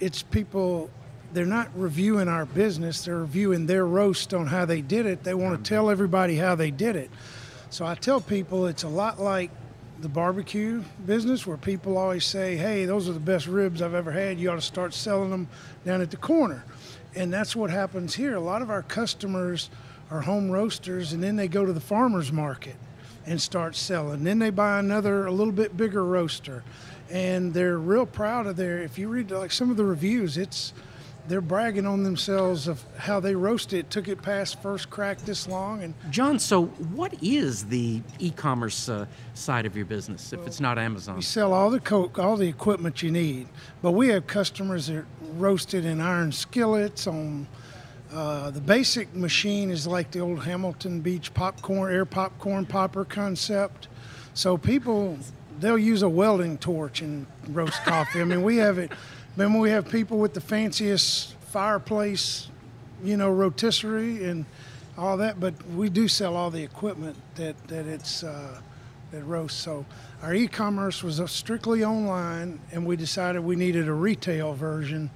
it's 0.00 0.22
people 0.22 0.90
they're 1.32 1.46
not 1.46 1.68
reviewing 1.74 2.28
our 2.28 2.46
business, 2.46 3.04
they're 3.04 3.18
reviewing 3.18 3.66
their 3.66 3.86
roast 3.86 4.34
on 4.34 4.46
how 4.46 4.64
they 4.64 4.80
did 4.80 5.06
it. 5.06 5.22
They 5.22 5.34
want 5.34 5.52
to 5.52 5.56
mm-hmm. 5.56 5.74
tell 5.74 5.90
everybody 5.90 6.36
how 6.36 6.54
they 6.54 6.70
did 6.70 6.96
it. 6.96 7.10
So 7.70 7.86
I 7.86 7.94
tell 7.94 8.20
people 8.20 8.66
it's 8.66 8.82
a 8.82 8.88
lot 8.88 9.20
like 9.20 9.50
the 10.00 10.08
barbecue 10.08 10.82
business 11.06 11.46
where 11.46 11.56
people 11.56 11.98
always 11.98 12.24
say, 12.24 12.56
hey, 12.56 12.84
those 12.84 13.08
are 13.08 13.12
the 13.12 13.20
best 13.20 13.46
ribs 13.46 13.82
I've 13.82 13.94
ever 13.94 14.10
had. 14.10 14.40
You 14.40 14.50
ought 14.50 14.56
to 14.56 14.60
start 14.60 14.94
selling 14.94 15.30
them 15.30 15.48
down 15.84 16.00
at 16.00 16.10
the 16.10 16.16
corner. 16.16 16.64
And 17.14 17.32
that's 17.32 17.54
what 17.54 17.70
happens 17.70 18.14
here. 18.14 18.34
A 18.34 18.40
lot 18.40 18.62
of 18.62 18.70
our 18.70 18.82
customers 18.82 19.70
are 20.10 20.22
home 20.22 20.50
roasters 20.50 21.12
and 21.12 21.22
then 21.22 21.36
they 21.36 21.48
go 21.48 21.66
to 21.66 21.72
the 21.72 21.80
farmer's 21.80 22.32
market 22.32 22.76
and 23.26 23.40
start 23.40 23.76
selling. 23.76 24.24
Then 24.24 24.38
they 24.38 24.50
buy 24.50 24.78
another, 24.78 25.26
a 25.26 25.32
little 25.32 25.52
bit 25.52 25.76
bigger 25.76 26.04
roaster. 26.04 26.64
And 27.10 27.52
they're 27.52 27.78
real 27.78 28.06
proud 28.06 28.46
of 28.46 28.56
their, 28.56 28.78
if 28.78 28.98
you 28.98 29.08
read 29.08 29.30
like 29.30 29.52
some 29.52 29.70
of 29.70 29.76
the 29.76 29.84
reviews, 29.84 30.36
it's, 30.38 30.72
they're 31.30 31.40
bragging 31.40 31.86
on 31.86 32.02
themselves 32.02 32.66
of 32.66 32.84
how 32.98 33.20
they 33.20 33.36
roasted 33.36 33.78
it, 33.78 33.90
took 33.90 34.08
it 34.08 34.20
past 34.20 34.60
first 34.60 34.90
crack 34.90 35.16
this 35.18 35.46
long, 35.46 35.84
and 35.84 35.94
John, 36.10 36.40
so 36.40 36.66
what 36.66 37.14
is 37.22 37.66
the 37.66 38.02
e-commerce 38.18 38.88
uh, 38.88 39.06
side 39.34 39.64
of 39.64 39.76
your 39.76 39.86
business 39.86 40.32
if 40.32 40.44
it's 40.44 40.58
not 40.58 40.76
Amazon? 40.76 41.14
we 41.14 41.22
sell 41.22 41.52
all 41.52 41.70
the 41.70 41.78
coke, 41.78 42.18
all 42.18 42.36
the 42.36 42.48
equipment 42.48 43.00
you 43.00 43.12
need. 43.12 43.46
But 43.80 43.92
we 43.92 44.08
have 44.08 44.26
customers 44.26 44.88
that 44.88 45.04
roast 45.34 45.72
it 45.72 45.84
in 45.84 46.00
iron 46.00 46.32
skillets. 46.32 47.06
On 47.06 47.46
uh, 48.12 48.50
the 48.50 48.60
basic 48.60 49.14
machine 49.14 49.70
is 49.70 49.86
like 49.86 50.10
the 50.10 50.18
old 50.18 50.42
Hamilton 50.42 51.00
Beach 51.00 51.32
popcorn, 51.32 51.94
air 51.94 52.04
popcorn 52.04 52.66
popper 52.66 53.04
concept. 53.04 53.86
So 54.34 54.58
people 54.58 55.16
they'll 55.60 55.78
use 55.78 56.02
a 56.02 56.08
welding 56.08 56.58
torch 56.58 57.02
and 57.02 57.26
roast 57.50 57.84
coffee. 57.84 58.20
I 58.20 58.24
mean, 58.24 58.42
we 58.42 58.56
have 58.56 58.78
it. 58.78 58.90
Then 59.40 59.54
we 59.54 59.70
have 59.70 59.88
people 59.88 60.18
with 60.18 60.34
the 60.34 60.40
fanciest 60.42 61.34
fireplace, 61.48 62.48
you 63.02 63.16
know, 63.16 63.30
rotisserie 63.30 64.22
and 64.24 64.44
all 64.98 65.16
that. 65.16 65.40
But 65.40 65.54
we 65.68 65.88
do 65.88 66.08
sell 66.08 66.36
all 66.36 66.50
the 66.50 66.62
equipment 66.62 67.16
that 67.36 67.56
that 67.68 67.86
it's 67.86 68.22
uh, 68.22 68.60
that 69.12 69.24
roasts. 69.24 69.58
So 69.58 69.86
our 70.22 70.34
e-commerce 70.34 71.02
was 71.02 71.22
strictly 71.30 71.82
online, 71.82 72.60
and 72.70 72.84
we 72.84 72.96
decided 72.96 73.42
we 73.42 73.56
needed 73.56 73.88
a 73.88 73.94
retail 73.94 74.52
version. 74.52 75.08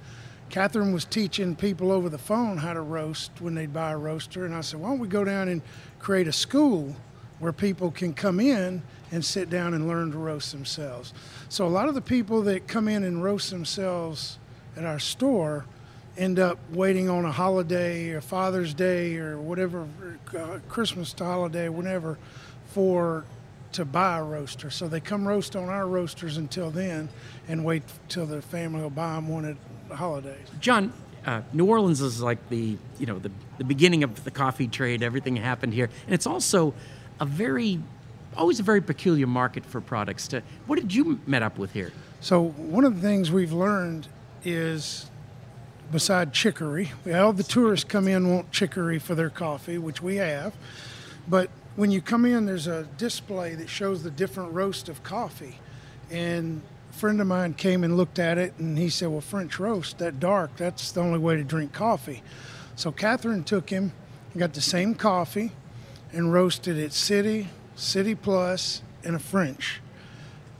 Catherine 0.49 0.91
was 0.91 1.05
teaching 1.05 1.55
people 1.55 1.91
over 1.91 2.09
the 2.09 2.17
phone 2.17 2.57
how 2.57 2.73
to 2.73 2.81
roast 2.81 3.29
when 3.41 3.53
they'd 3.53 3.73
buy 3.73 3.91
a 3.91 3.97
roaster, 3.97 4.43
and 4.43 4.55
I 4.55 4.61
said, 4.61 4.79
why 4.79 4.89
don't 4.89 4.97
we 4.97 5.07
go 5.07 5.23
down 5.23 5.49
and 5.49 5.61
create 5.99 6.27
a 6.27 6.33
school 6.33 6.95
where 7.37 7.53
people 7.53 7.91
can 7.91 8.11
come 8.11 8.39
in 8.39 8.81
and 9.15 9.23
sit 9.23 9.49
down 9.49 9.73
and 9.73 9.87
learn 9.87 10.11
to 10.11 10.17
roast 10.17 10.51
themselves. 10.51 11.13
So 11.47 11.65
a 11.65 11.69
lot 11.69 11.87
of 11.87 11.95
the 11.95 12.01
people 12.01 12.41
that 12.43 12.67
come 12.67 12.89
in 12.89 13.05
and 13.05 13.23
roast 13.23 13.49
themselves 13.49 14.37
at 14.75 14.83
our 14.83 14.99
store 14.99 15.65
end 16.17 16.37
up 16.37 16.59
waiting 16.71 17.07
on 17.09 17.23
a 17.23 17.31
holiday 17.31 18.09
or 18.09 18.19
Father's 18.19 18.73
Day 18.73 19.15
or 19.15 19.37
whatever, 19.39 19.87
uh, 20.37 20.59
Christmas 20.67 21.15
holiday, 21.17 21.69
whenever, 21.69 22.17
for 22.73 23.23
to 23.71 23.85
buy 23.85 24.17
a 24.17 24.23
roaster. 24.23 24.69
So 24.69 24.89
they 24.89 24.99
come 24.99 25.25
roast 25.25 25.55
on 25.55 25.69
our 25.69 25.87
roasters 25.87 26.35
until 26.35 26.69
then 26.69 27.07
and 27.47 27.63
wait 27.63 27.83
till 28.09 28.25
their 28.25 28.41
family 28.41 28.81
will 28.81 28.89
buy 28.89 29.15
them 29.15 29.29
one 29.29 29.45
at 29.45 29.55
the 29.87 29.95
holidays. 29.95 30.47
John, 30.59 30.91
uh, 31.25 31.41
New 31.53 31.65
Orleans 31.65 32.01
is 32.01 32.21
like 32.21 32.49
the 32.49 32.77
you 32.99 33.05
know 33.05 33.19
the, 33.19 33.31
the 33.59 33.63
beginning 33.63 34.03
of 34.03 34.25
the 34.25 34.31
coffee 34.31 34.67
trade. 34.67 35.03
Everything 35.03 35.37
happened 35.37 35.73
here, 35.73 35.89
and 36.05 36.13
it's 36.13 36.27
also 36.27 36.73
a 37.21 37.25
very 37.25 37.79
always 38.37 38.59
a 38.59 38.63
very 38.63 38.81
peculiar 38.81 39.27
market 39.27 39.65
for 39.65 39.81
products. 39.81 40.27
To 40.29 40.41
what 40.67 40.79
did 40.79 40.93
you 40.93 41.19
met 41.25 41.43
up 41.43 41.57
with 41.57 41.71
here? 41.73 41.91
So 42.21 42.41
one 42.41 42.85
of 42.85 42.95
the 42.95 43.01
things 43.01 43.31
we've 43.31 43.53
learned 43.53 44.07
is, 44.43 45.09
beside 45.91 46.33
chicory, 46.33 46.91
all 47.13 47.33
the 47.33 47.43
tourists 47.43 47.83
come 47.83 48.07
in 48.07 48.29
want 48.29 48.51
chicory 48.51 48.99
for 48.99 49.15
their 49.15 49.29
coffee, 49.29 49.77
which 49.77 50.01
we 50.01 50.15
have, 50.15 50.55
but 51.27 51.49
when 51.75 51.91
you 51.91 52.01
come 52.01 52.25
in, 52.25 52.45
there's 52.45 52.67
a 52.67 52.83
display 52.97 53.53
that 53.55 53.69
shows 53.69 54.01
the 54.01 54.11
different 54.11 54.53
roast 54.53 54.87
of 54.87 55.03
coffee, 55.03 55.59
and 56.09 56.61
a 56.89 56.93
friend 56.93 57.19
of 57.19 57.27
mine 57.27 57.53
came 57.53 57.83
and 57.83 57.97
looked 57.97 58.17
at 58.17 58.37
it, 58.37 58.53
and 58.57 58.77
he 58.77 58.89
said, 58.89 59.09
"Well, 59.09 59.21
French 59.21 59.59
roast, 59.59 59.97
that 59.97 60.19
dark, 60.19 60.55
that's 60.55 60.91
the 60.91 61.01
only 61.01 61.19
way 61.19 61.35
to 61.35 61.43
drink 61.43 61.73
coffee." 61.73 62.23
So 62.75 62.91
Catherine 62.91 63.43
took 63.43 63.69
him, 63.69 63.91
got 64.37 64.53
the 64.53 64.61
same 64.61 64.95
coffee, 64.95 65.51
and 66.13 66.31
roasted 66.31 66.77
it 66.77 66.93
city, 66.93 67.49
city 67.75 68.15
plus, 68.15 68.81
and 69.03 69.15
a 69.15 69.19
French, 69.19 69.81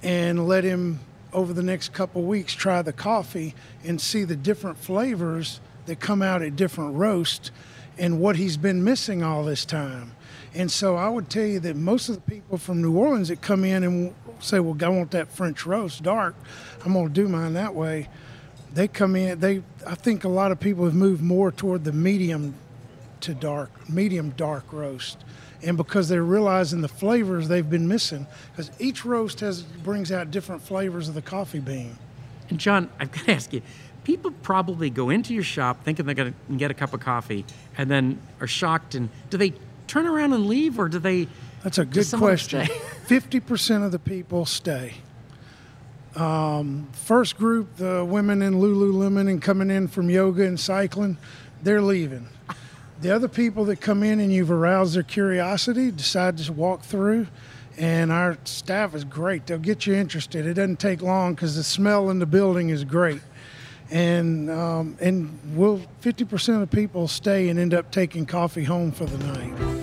and 0.04 0.48
let 0.48 0.64
him 0.64 1.00
over 1.34 1.52
the 1.52 1.64
next 1.64 1.92
couple 1.94 2.24
weeks 2.24 2.54
try 2.54 2.82
the 2.82 2.94
coffee 2.94 3.54
and 3.84 4.00
see 4.00 4.24
the 4.24 4.36
different 4.36 4.78
flavors 4.78 5.60
that 5.86 6.00
come 6.00 6.22
out 6.22 6.42
at 6.42 6.56
different 6.56 6.96
roasts 6.96 7.52
and 7.98 8.20
what 8.20 8.36
he's 8.36 8.58
been 8.58 8.84
missing 8.84 9.24
all 9.24 9.44
this 9.44 9.66
time. 9.66 10.12
And 10.54 10.72
so 10.72 10.96
I 10.96 11.10
would 11.10 11.30
tell 11.30 11.46
you 11.46 11.60
that 11.62 11.76
most 11.76 12.08
of 12.08 12.16
the 12.16 12.22
people 12.22 12.58
from 12.58 12.82
New 12.82 12.96
Orleans 12.98 13.28
that 13.28 13.42
come 13.42 13.66
in 13.66 13.84
and 13.84 14.14
say, 14.40 14.60
"Well, 14.60 14.78
I 14.82 14.90
want 14.90 15.12
that 15.12 15.28
French 15.28 15.66
roast 15.66 16.04
dark. 16.04 16.36
I'm 16.86 16.94
going 16.94 17.08
to 17.08 17.14
do 17.14 17.28
mine 17.28 17.54
that 17.54 17.76
way." 17.76 18.08
They 18.74 18.88
come 18.88 19.16
in. 19.16 19.40
They, 19.40 19.64
I 19.86 19.96
think, 19.96 20.24
a 20.24 20.30
lot 20.30 20.52
of 20.52 20.60
people 20.60 20.86
have 20.86 20.94
moved 20.94 21.22
more 21.22 21.52
toward 21.52 21.84
the 21.84 21.94
medium 21.94 22.56
to 23.22 23.34
dark, 23.34 23.90
medium 23.90 24.32
dark 24.32 24.72
roast, 24.72 25.18
and 25.66 25.76
because 25.76 26.08
they're 26.08 26.24
realizing 26.24 26.82
the 26.82 26.88
flavors 26.88 27.48
they've 27.48 27.70
been 27.70 27.88
missing, 27.88 28.28
because 28.52 28.72
each 28.80 29.04
roast 29.04 29.40
has 29.40 29.64
brings 29.64 30.12
out 30.12 30.32
different 30.32 30.62
flavors 30.62 31.10
of 31.10 31.16
the 31.16 31.22
coffee 31.22 31.60
bean. 31.60 31.98
And 32.50 32.60
John, 32.60 32.90
I've 33.00 33.12
got 33.12 33.26
to 33.26 33.32
ask 33.32 33.52
you. 33.52 33.62
People 34.04 34.30
probably 34.44 34.92
go 34.92 35.10
into 35.10 35.34
your 35.34 35.44
shop 35.44 35.84
thinking 35.84 36.06
they're 36.06 36.14
going 36.14 36.36
to 36.50 36.56
get 36.58 36.70
a 36.70 36.76
cup 36.76 36.94
of 36.94 37.00
coffee, 37.00 37.44
and 37.76 37.90
then 37.90 38.22
are 38.40 38.48
shocked. 38.48 38.94
And 38.94 39.10
do 39.32 39.38
they 39.38 39.54
turn 39.88 40.06
around 40.06 40.34
and 40.34 40.46
leave, 40.46 40.78
or 40.78 40.88
do 40.88 41.00
they? 41.00 41.28
That's 41.64 41.80
a 41.80 41.86
good 41.86 42.08
question. 42.12 42.68
Fifty 43.08 43.40
percent 43.40 43.84
of 43.84 43.92
the 43.92 43.98
people 43.98 44.46
stay. 44.46 44.94
Um, 46.16 46.88
first 46.94 47.36
group, 47.36 47.76
the 47.78 48.06
women 48.06 48.44
in 48.44 48.54
Lululemon 48.54 49.30
and 49.30 49.42
coming 49.42 49.72
in 49.72 49.88
from 49.88 50.10
yoga 50.10 50.46
and 50.46 50.60
cycling, 50.60 51.18
they're 51.64 51.82
leaving. 51.82 52.28
The 53.02 53.14
other 53.14 53.28
people 53.28 53.66
that 53.66 53.82
come 53.82 54.04
in 54.04 54.20
and 54.20 54.32
you've 54.32 54.52
aroused 54.52 54.96
their 54.96 55.04
curiosity 55.04 55.92
decide 55.92 56.38
to 56.38 56.54
walk 56.54 56.82
through, 56.82 57.28
and 57.78 58.12
our 58.12 58.38
staff 58.46 58.96
is 58.96 59.04
great. 59.04 59.46
They'll 59.46 59.58
get 59.58 59.86
you 59.86 59.94
interested. 59.94 60.46
It 60.46 60.54
doesn't 60.54 60.80
take 60.80 61.02
long 61.02 61.36
because 61.36 61.56
the 61.56 61.64
smell 61.64 62.10
in 62.10 62.20
the 62.20 62.26
building 62.26 62.70
is 62.70 62.86
great, 62.86 63.22
and 63.92 64.50
um, 64.50 64.98
and 65.02 65.38
we'll 65.54 65.82
50% 66.02 66.62
of 66.62 66.72
people 66.72 67.08
stay 67.08 67.50
and 67.50 67.60
end 67.60 67.74
up 67.74 67.92
taking 67.92 68.26
coffee 68.26 68.64
home 68.64 68.92
for 68.92 69.06
the 69.06 69.18
night. 69.18 69.75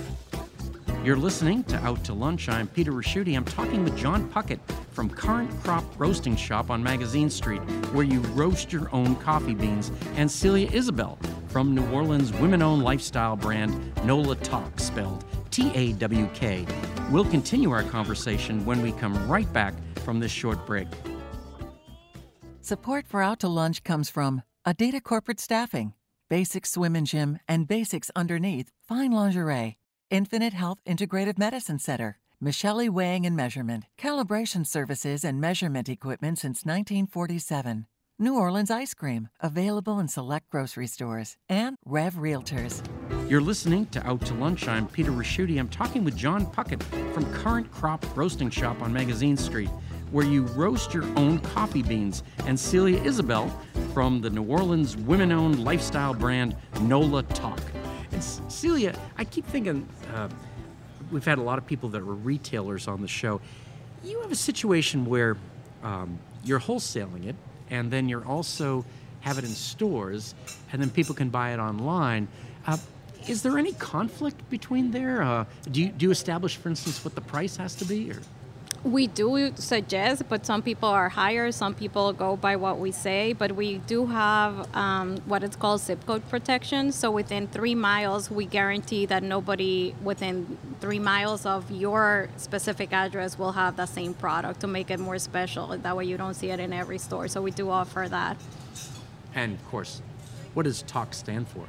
You're 1.04 1.16
listening 1.16 1.64
to 1.64 1.76
Out 1.78 2.04
to 2.04 2.12
Lunch. 2.12 2.48
I'm 2.48 2.68
Peter 2.68 2.92
Ricchiuti. 2.92 3.36
I'm 3.36 3.44
talking 3.44 3.82
with 3.82 3.96
John 3.96 4.30
Puckett 4.30 4.60
from 4.92 5.10
Current 5.10 5.50
Crop 5.64 5.82
Roasting 5.98 6.36
Shop 6.36 6.70
on 6.70 6.80
Magazine 6.80 7.28
Street, 7.28 7.58
where 7.92 8.04
you 8.04 8.20
roast 8.20 8.72
your 8.72 8.88
own 8.94 9.16
coffee 9.16 9.54
beans, 9.54 9.90
and 10.14 10.30
Celia 10.30 10.70
Isabel 10.70 11.18
from 11.48 11.74
New 11.74 11.84
Orleans 11.90 12.32
women 12.34 12.62
owned 12.62 12.84
lifestyle 12.84 13.34
brand 13.34 13.74
NOLA 14.04 14.36
Tawk, 14.36 14.78
spelled 14.78 15.24
T 15.50 15.72
A 15.74 15.92
W 15.94 16.28
K. 16.34 16.64
We'll 17.10 17.24
continue 17.24 17.72
our 17.72 17.82
conversation 17.82 18.64
when 18.64 18.80
we 18.80 18.92
come 18.92 19.28
right 19.28 19.52
back 19.52 19.74
from 20.04 20.20
this 20.20 20.30
short 20.30 20.64
break. 20.66 20.86
Support 22.60 23.08
for 23.08 23.20
Out 23.22 23.40
to 23.40 23.48
Lunch 23.48 23.82
comes 23.82 24.08
from 24.08 24.42
Adita 24.64 25.02
Corporate 25.02 25.40
Staffing, 25.40 25.94
Basics 26.30 26.70
Swim 26.70 26.94
and 26.94 27.08
Gym, 27.08 27.40
and 27.48 27.66
Basics 27.66 28.12
Underneath 28.14 28.70
Fine 28.86 29.10
Lingerie, 29.10 29.78
Infinite 30.12 30.52
Health 30.52 30.78
Integrative 30.86 31.38
Medicine 31.38 31.78
Center, 31.78 32.18
Michelli 32.44 32.90
Weighing 32.90 33.24
and 33.24 33.34
Measurement, 33.34 33.84
Calibration 33.98 34.66
Services 34.66 35.24
and 35.24 35.40
Measurement 35.40 35.88
Equipment 35.88 36.38
since 36.38 36.66
1947. 36.66 37.86
New 38.18 38.36
Orleans 38.36 38.70
Ice 38.70 38.92
Cream, 38.92 39.30
available 39.40 39.98
in 39.98 40.08
select 40.08 40.50
grocery 40.50 40.86
stores, 40.86 41.38
and 41.48 41.76
Rev 41.86 42.16
Realtors. 42.16 42.86
You're 43.26 43.40
listening 43.40 43.86
to 43.86 44.06
Out 44.06 44.20
to 44.26 44.34
Lunch. 44.34 44.68
I'm 44.68 44.86
Peter 44.86 45.10
Ricchiuti. 45.10 45.58
I'm 45.58 45.70
talking 45.70 46.04
with 46.04 46.14
John 46.14 46.44
Puckett 46.44 46.82
from 47.14 47.24
Current 47.32 47.70
Crop 47.70 48.04
Roasting 48.14 48.50
Shop 48.50 48.82
on 48.82 48.92
Magazine 48.92 49.38
Street, 49.38 49.70
where 50.10 50.26
you 50.26 50.42
roast 50.48 50.92
your 50.92 51.04
own 51.16 51.38
coffee 51.38 51.82
beans, 51.82 52.22
and 52.46 52.60
Celia 52.60 53.02
Isabel 53.02 53.48
from 53.94 54.20
the 54.20 54.28
New 54.28 54.44
Orleans 54.44 54.94
women 54.94 55.32
owned 55.32 55.64
lifestyle 55.64 56.12
brand 56.12 56.54
NOLA 56.82 57.22
Tawk. 57.22 57.62
Celia, 58.22 58.94
I 59.16 59.24
keep 59.24 59.46
thinking 59.46 59.88
uh, 60.14 60.28
we've 61.10 61.24
had 61.24 61.38
a 61.38 61.42
lot 61.42 61.58
of 61.58 61.66
people 61.66 61.88
that 61.90 62.00
are 62.00 62.04
retailers 62.04 62.88
on 62.88 63.02
the 63.02 63.08
show. 63.08 63.40
You 64.04 64.20
have 64.20 64.32
a 64.32 64.36
situation 64.36 65.06
where 65.06 65.36
um, 65.82 66.18
you're 66.44 66.60
wholesaling 66.60 67.26
it, 67.26 67.36
and 67.70 67.90
then 67.90 68.08
you're 68.08 68.24
also 68.26 68.84
have 69.20 69.38
it 69.38 69.44
in 69.44 69.50
stores, 69.50 70.34
and 70.72 70.80
then 70.80 70.90
people 70.90 71.14
can 71.14 71.30
buy 71.30 71.52
it 71.52 71.58
online. 71.58 72.28
Uh, 72.66 72.76
is 73.28 73.42
there 73.42 73.58
any 73.58 73.72
conflict 73.74 74.48
between 74.50 74.90
there? 74.90 75.22
Uh, 75.22 75.44
do, 75.70 75.82
you, 75.82 75.88
do 75.88 76.06
you 76.06 76.10
establish, 76.10 76.56
for 76.56 76.68
instance, 76.68 77.04
what 77.04 77.14
the 77.14 77.20
price 77.20 77.56
has 77.56 77.74
to 77.76 77.84
be? 77.84 78.10
Or? 78.10 78.20
We 78.84 79.06
do 79.06 79.52
suggest, 79.54 80.28
but 80.28 80.44
some 80.44 80.60
people 80.60 80.88
are 80.88 81.08
higher. 81.08 81.52
Some 81.52 81.72
people 81.72 82.12
go 82.12 82.36
by 82.36 82.56
what 82.56 82.80
we 82.80 82.90
say. 82.90 83.32
But 83.32 83.52
we 83.52 83.78
do 83.78 84.06
have 84.06 84.68
um, 84.74 85.18
what 85.26 85.44
is 85.44 85.54
called 85.54 85.80
zip 85.80 86.04
code 86.04 86.28
protection. 86.28 86.90
So 86.90 87.08
within 87.08 87.46
three 87.46 87.76
miles, 87.76 88.28
we 88.28 88.44
guarantee 88.44 89.06
that 89.06 89.22
nobody 89.22 89.94
within 90.02 90.58
three 90.80 90.98
miles 90.98 91.46
of 91.46 91.70
your 91.70 92.28
specific 92.36 92.92
address 92.92 93.38
will 93.38 93.52
have 93.52 93.76
the 93.76 93.86
same 93.86 94.14
product 94.14 94.60
to 94.62 94.66
make 94.66 94.90
it 94.90 94.98
more 94.98 95.18
special. 95.20 95.68
That 95.68 95.96
way, 95.96 96.06
you 96.06 96.16
don't 96.16 96.34
see 96.34 96.50
it 96.50 96.58
in 96.58 96.72
every 96.72 96.98
store. 96.98 97.28
So 97.28 97.40
we 97.40 97.52
do 97.52 97.70
offer 97.70 98.08
that. 98.10 98.36
And 99.32 99.54
of 99.54 99.64
course, 99.68 100.02
what 100.54 100.64
does 100.64 100.82
TALK 100.82 101.14
stand 101.14 101.46
for? 101.46 101.66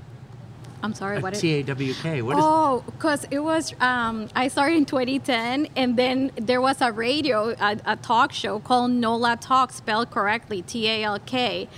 I'm 0.83 0.93
sorry, 0.93 1.19
what? 1.19 1.33
T 1.43 1.53
A 1.53 1.63
W 1.63 1.93
K. 1.93 2.21
What 2.21 2.37
is? 2.37 2.43
Oh, 2.45 2.83
because 2.85 3.25
it 3.31 3.39
was. 3.39 3.73
Um, 3.79 4.27
I 4.35 4.49
started 4.49 4.75
in 4.75 4.85
2010, 4.85 5.69
and 5.75 5.97
then 5.97 6.31
there 6.35 6.59
was 6.61 6.81
a 6.81 6.91
radio, 6.91 7.55
a, 7.59 7.77
a 7.85 7.95
talk 7.95 8.33
show 8.33 8.59
called 8.59 8.91
NOLA 8.91 9.37
Talk, 9.37 9.71
spelled 9.71 10.11
correctly, 10.11 10.61
T 10.61 10.87
A 10.89 11.03
L 11.03 11.19
K. 11.19 11.69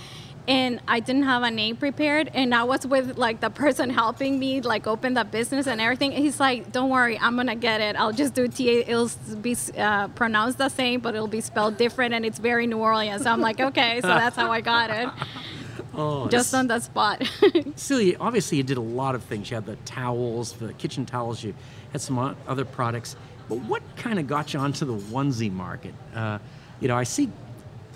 And 0.48 0.78
I 0.86 1.00
didn't 1.00 1.24
have 1.24 1.42
a 1.42 1.50
name 1.50 1.74
prepared, 1.76 2.30
and 2.32 2.54
I 2.54 2.62
was 2.62 2.86
with 2.86 3.18
like 3.18 3.40
the 3.40 3.50
person 3.50 3.90
helping 3.90 4.38
me 4.38 4.60
like 4.60 4.86
open 4.86 5.14
the 5.14 5.24
business 5.24 5.66
and 5.66 5.80
everything. 5.80 6.14
And 6.14 6.22
he's 6.22 6.38
like, 6.38 6.70
"Don't 6.70 6.88
worry, 6.90 7.18
I'm 7.18 7.34
gonna 7.34 7.56
get 7.56 7.80
it. 7.80 7.96
I'll 7.96 8.12
just 8.12 8.34
do 8.34 8.46
T 8.46 8.70
A. 8.70 8.80
It'll 8.90 9.10
be 9.40 9.56
uh, 9.76 10.06
pronounced 10.08 10.58
the 10.58 10.68
same, 10.68 11.00
but 11.00 11.14
it'll 11.16 11.26
be 11.26 11.40
spelled 11.40 11.76
different, 11.76 12.14
and 12.14 12.24
it's 12.24 12.38
very 12.38 12.68
New 12.68 12.78
Orleans." 12.78 13.22
So 13.24 13.30
I'm 13.30 13.40
like, 13.40 13.58
"Okay," 13.60 14.00
so 14.02 14.06
that's 14.08 14.36
how 14.36 14.52
I 14.52 14.60
got 14.60 14.90
it. 14.90 15.08
Oh, 15.96 16.28
just 16.28 16.52
on 16.54 16.66
the 16.66 16.78
spot. 16.78 17.26
Celia, 17.74 18.16
obviously 18.20 18.58
you 18.58 18.62
did 18.62 18.76
a 18.76 18.82
lot 18.82 19.14
of 19.14 19.24
things. 19.24 19.50
You 19.50 19.54
had 19.54 19.66
the 19.66 19.76
towels, 19.86 20.52
the 20.52 20.74
kitchen 20.74 21.06
towels. 21.06 21.42
You 21.42 21.54
had 21.92 22.00
some 22.02 22.36
other 22.46 22.64
products. 22.64 23.16
But 23.48 23.58
what 23.60 23.82
kind 23.96 24.18
of 24.18 24.26
got 24.26 24.52
you 24.52 24.60
onto 24.60 24.84
the 24.84 24.94
onesie 24.94 25.52
market? 25.52 25.94
Uh, 26.14 26.38
you 26.80 26.88
know, 26.88 26.96
I 26.96 27.04
see 27.04 27.30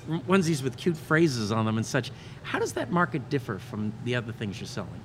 onesies 0.09 0.63
with 0.63 0.77
cute 0.77 0.97
phrases 0.97 1.53
on 1.53 1.67
them 1.67 1.77
and 1.77 1.85
such. 1.85 2.11
How 2.43 2.59
does 2.59 2.73
that 2.73 2.91
market 2.91 3.29
differ 3.29 3.59
from 3.59 3.93
the 4.05 4.15
other 4.15 4.33
things 4.33 4.59
you're 4.61 4.67
selling? 4.67 5.01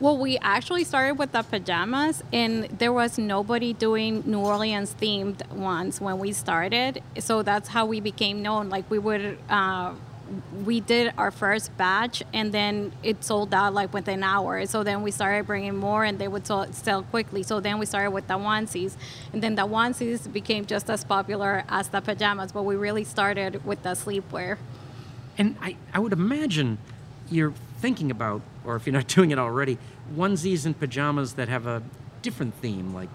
Well, 0.00 0.18
we 0.18 0.38
actually 0.38 0.82
started 0.82 1.18
with 1.18 1.30
the 1.30 1.42
pajamas, 1.42 2.22
and 2.32 2.64
there 2.64 2.92
was 2.92 3.16
nobody 3.16 3.72
doing 3.72 4.24
New 4.26 4.40
Orleans 4.40 4.94
themed 5.00 5.48
ones 5.52 6.00
when 6.00 6.18
we 6.18 6.32
started. 6.32 7.00
So 7.20 7.42
that's 7.42 7.68
how 7.68 7.86
we 7.86 8.00
became 8.00 8.42
known. 8.42 8.70
Like 8.70 8.90
we 8.90 8.98
would. 8.98 9.38
Uh, 9.48 9.94
we 10.64 10.80
did 10.80 11.12
our 11.18 11.30
first 11.30 11.76
batch 11.76 12.22
and 12.32 12.52
then 12.52 12.92
it 13.02 13.22
sold 13.24 13.52
out 13.52 13.74
like 13.74 13.92
within 13.92 14.22
hours. 14.22 14.70
So 14.70 14.82
then 14.82 15.02
we 15.02 15.10
started 15.10 15.46
bringing 15.46 15.76
more 15.76 16.04
and 16.04 16.18
they 16.18 16.28
would 16.28 16.46
sell 16.46 17.02
quickly. 17.10 17.42
So 17.42 17.60
then 17.60 17.78
we 17.78 17.86
started 17.86 18.10
with 18.10 18.26
the 18.26 18.34
onesies. 18.34 18.96
And 19.32 19.42
then 19.42 19.54
the 19.54 19.66
onesies 19.66 20.32
became 20.32 20.66
just 20.66 20.88
as 20.88 21.04
popular 21.04 21.64
as 21.68 21.88
the 21.88 22.00
pajamas, 22.00 22.52
but 22.52 22.62
we 22.62 22.76
really 22.76 23.04
started 23.04 23.64
with 23.64 23.82
the 23.82 23.90
sleepwear. 23.90 24.58
And 25.36 25.56
I, 25.60 25.76
I 25.92 25.98
would 25.98 26.12
imagine 26.12 26.78
you're 27.30 27.54
thinking 27.80 28.10
about, 28.10 28.42
or 28.64 28.76
if 28.76 28.86
you're 28.86 28.94
not 28.94 29.08
doing 29.16 29.30
it 29.30 29.38
already, 29.38 29.78
onesies 30.14 30.66
and 30.66 30.78
pajamas 30.78 31.34
that 31.34 31.48
have 31.48 31.66
a 31.66 31.82
different 32.22 32.54
theme, 32.54 32.94
like 32.94 33.10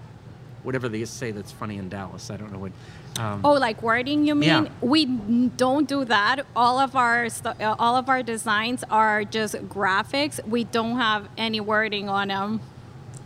whatever 0.62 0.88
they 0.88 1.04
say 1.04 1.30
that's 1.30 1.52
funny 1.52 1.76
in 1.76 1.88
Dallas. 1.88 2.30
I 2.30 2.36
don't 2.36 2.52
know 2.52 2.58
what. 2.58 2.72
Um, 3.18 3.40
oh, 3.44 3.52
like 3.52 3.82
wording? 3.82 4.24
You 4.24 4.34
mean? 4.34 4.48
Yeah. 4.48 4.68
We 4.80 5.06
don't 5.06 5.88
do 5.88 6.04
that. 6.04 6.46
All 6.54 6.78
of 6.78 6.94
our 6.96 7.26
uh, 7.44 7.74
all 7.78 7.96
of 7.96 8.08
our 8.08 8.22
designs 8.22 8.84
are 8.90 9.24
just 9.24 9.54
graphics. 9.68 10.44
We 10.46 10.64
don't 10.64 10.96
have 10.96 11.28
any 11.36 11.60
wording 11.60 12.08
on 12.08 12.28
them. 12.28 12.60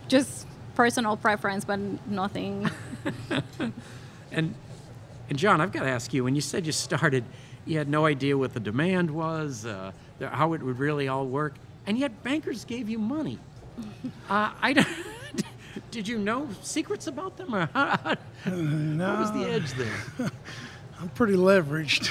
Just 0.07 0.47
personal 0.75 1.17
preference, 1.17 1.65
but 1.65 1.79
nothing. 2.07 2.69
and 4.31 4.55
and 5.29 5.37
John, 5.37 5.61
I've 5.61 5.71
got 5.71 5.83
to 5.83 5.89
ask 5.89 6.13
you. 6.13 6.23
When 6.23 6.35
you 6.35 6.41
said 6.41 6.65
you 6.65 6.71
started, 6.71 7.23
you 7.65 7.77
had 7.77 7.87
no 7.87 8.05
idea 8.05 8.37
what 8.37 8.53
the 8.53 8.59
demand 8.59 9.11
was, 9.11 9.65
uh, 9.65 9.91
how 10.19 10.53
it 10.53 10.61
would 10.61 10.79
really 10.79 11.07
all 11.07 11.25
work, 11.25 11.55
and 11.85 11.97
yet 11.97 12.23
bankers 12.23 12.65
gave 12.65 12.89
you 12.89 12.99
money. 12.99 13.39
Uh, 14.27 14.49
I 14.59 14.73
don't. 14.73 14.87
Did 15.91 16.07
you 16.07 16.17
know 16.17 16.47
secrets 16.61 17.07
about 17.07 17.37
them, 17.37 17.53
or 17.53 17.65
how, 17.73 18.17
no. 18.45 19.09
what 19.09 19.19
was 19.19 19.31
the 19.33 19.49
edge 19.49 19.73
there? 19.73 20.31
I'm 20.99 21.09
pretty 21.09 21.33
leveraged. 21.33 22.09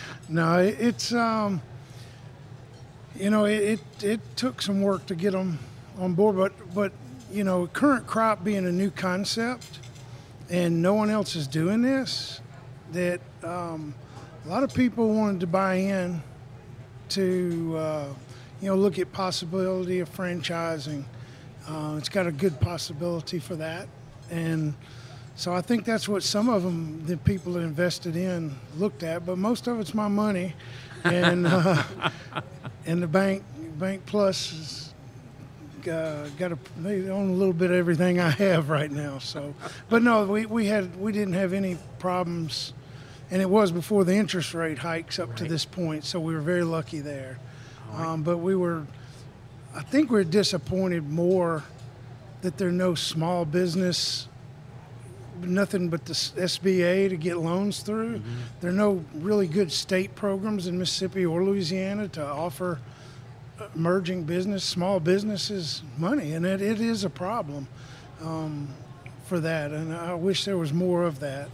no, 0.28 0.58
it, 0.58 0.76
it's 0.80 1.12
um, 1.12 1.60
you 3.16 3.30
know, 3.30 3.44
it, 3.44 3.62
it, 3.62 4.04
it 4.04 4.36
took 4.36 4.62
some 4.62 4.80
work 4.80 5.06
to 5.06 5.14
get 5.14 5.32
them 5.32 5.58
on 5.98 6.14
board, 6.14 6.36
but 6.36 6.74
but 6.74 6.92
you 7.30 7.44
know, 7.44 7.66
current 7.66 8.06
crop 8.06 8.42
being 8.42 8.66
a 8.66 8.72
new 8.72 8.90
concept, 8.90 9.80
and 10.48 10.80
no 10.80 10.94
one 10.94 11.10
else 11.10 11.36
is 11.36 11.46
doing 11.46 11.82
this, 11.82 12.40
that 12.92 13.20
um, 13.42 13.94
a 14.46 14.48
lot 14.48 14.62
of 14.62 14.72
people 14.72 15.12
wanted 15.12 15.40
to 15.40 15.46
buy 15.46 15.74
in 15.74 16.22
to 17.10 17.76
uh, 17.76 18.06
you 18.62 18.68
know 18.68 18.76
look 18.76 18.98
at 18.98 19.12
possibility 19.12 20.00
of 20.00 20.10
franchising 20.14 21.04
uh, 21.68 21.96
it's 21.98 22.08
got 22.08 22.26
a 22.26 22.32
good 22.32 22.58
possibility 22.60 23.38
for 23.38 23.56
that. 23.56 23.88
And 24.30 24.74
so 25.36 25.52
I 25.52 25.60
think 25.60 25.84
that's 25.84 26.08
what 26.08 26.22
some 26.22 26.48
of 26.48 26.62
them, 26.62 27.04
the 27.06 27.16
people 27.16 27.52
that 27.54 27.60
invested 27.60 28.16
in, 28.16 28.54
looked 28.76 29.02
at. 29.02 29.26
But 29.26 29.38
most 29.38 29.66
of 29.66 29.78
it's 29.80 29.94
my 29.94 30.08
money. 30.08 30.54
And, 31.04 31.46
uh, 31.46 31.82
and 32.86 33.02
the 33.02 33.06
bank, 33.06 33.42
Bank 33.78 34.04
Plus, 34.06 34.52
is, 34.52 34.94
uh, 35.88 36.28
got 36.38 36.52
a, 36.52 36.58
they 36.78 37.08
own 37.08 37.30
a 37.30 37.32
little 37.32 37.52
bit 37.52 37.70
of 37.70 37.76
everything 37.76 38.18
I 38.18 38.30
have 38.30 38.68
right 38.68 38.90
now. 38.90 39.18
So, 39.18 39.54
but 39.88 40.02
no, 40.02 40.24
we, 40.24 40.46
we 40.46 40.66
had 40.66 40.96
we 40.96 41.12
didn't 41.12 41.34
have 41.34 41.52
any 41.52 41.78
problems, 41.98 42.72
and 43.30 43.40
it 43.40 43.48
was 43.48 43.70
before 43.70 44.04
the 44.04 44.14
interest 44.14 44.54
rate 44.54 44.78
hikes 44.78 45.18
up 45.18 45.28
right. 45.28 45.38
to 45.38 45.44
this 45.44 45.64
point. 45.64 46.04
So 46.04 46.18
we 46.18 46.34
were 46.34 46.40
very 46.40 46.64
lucky 46.64 47.00
there. 47.00 47.38
Um, 47.94 48.22
but 48.22 48.38
we 48.38 48.54
were 48.54 48.86
I 49.78 49.82
think 49.82 50.10
we're 50.10 50.24
disappointed 50.24 51.08
more 51.08 51.62
that 52.42 52.58
there 52.58 52.68
are 52.68 52.72
no 52.72 52.96
small 52.96 53.44
business 53.44 54.28
nothing 55.40 55.88
but 55.88 56.04
the 56.04 56.14
SBA 56.14 57.10
to 57.10 57.16
get 57.16 57.38
loans 57.38 57.80
through. 57.80 58.20
There 58.60 58.70
are 58.70 58.74
no 58.74 59.04
really 59.14 59.46
good 59.46 59.70
state 59.70 60.16
programs 60.16 60.66
in 60.66 60.76
Mississippi 60.76 61.24
or 61.24 61.44
Louisiana 61.44 62.08
to 62.08 62.26
offer 62.26 62.80
emerging 63.76 64.24
business, 64.24 64.64
small 64.64 64.98
businesses 64.98 65.84
money, 65.96 66.32
and 66.32 66.44
it, 66.44 66.60
it 66.60 66.80
is 66.80 67.04
a 67.04 67.10
problem 67.10 67.68
um, 68.20 68.68
for 69.26 69.38
that. 69.38 69.70
And 69.70 69.94
I 69.94 70.14
wish 70.14 70.44
there 70.44 70.58
was 70.58 70.72
more 70.72 71.04
of 71.04 71.20
that. 71.20 71.48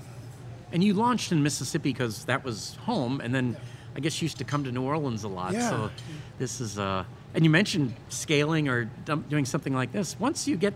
And 0.73 0.83
you 0.83 0.95
launched 0.95 1.31
in 1.31 1.43
Mississippi 1.43 1.93
because 1.93 2.25
that 2.25 2.43
was 2.43 2.77
home, 2.77 3.21
and 3.21 3.35
then 3.35 3.55
I 3.95 4.01
guess 4.01 4.21
you 4.21 4.27
used 4.27 4.39
to 4.39 4.45
come 4.45 4.65
to 4.65 4.73
New 4.73 4.83
Orleans 4.83 5.25
a 5.25 5.29
lot. 5.29 5.53
Yeah. 5.53 5.69
So 5.69 5.91
this 6.39 6.61
is, 6.61 6.79
uh, 6.79 7.05
and 7.35 7.45
you 7.45 7.51
mentioned 7.51 7.95
scaling 8.09 8.69
or 8.69 8.85
doing 9.29 9.45
something 9.45 9.75
like 9.75 9.93
this. 9.93 10.19
Once 10.19 10.47
you 10.47 10.57
get 10.57 10.75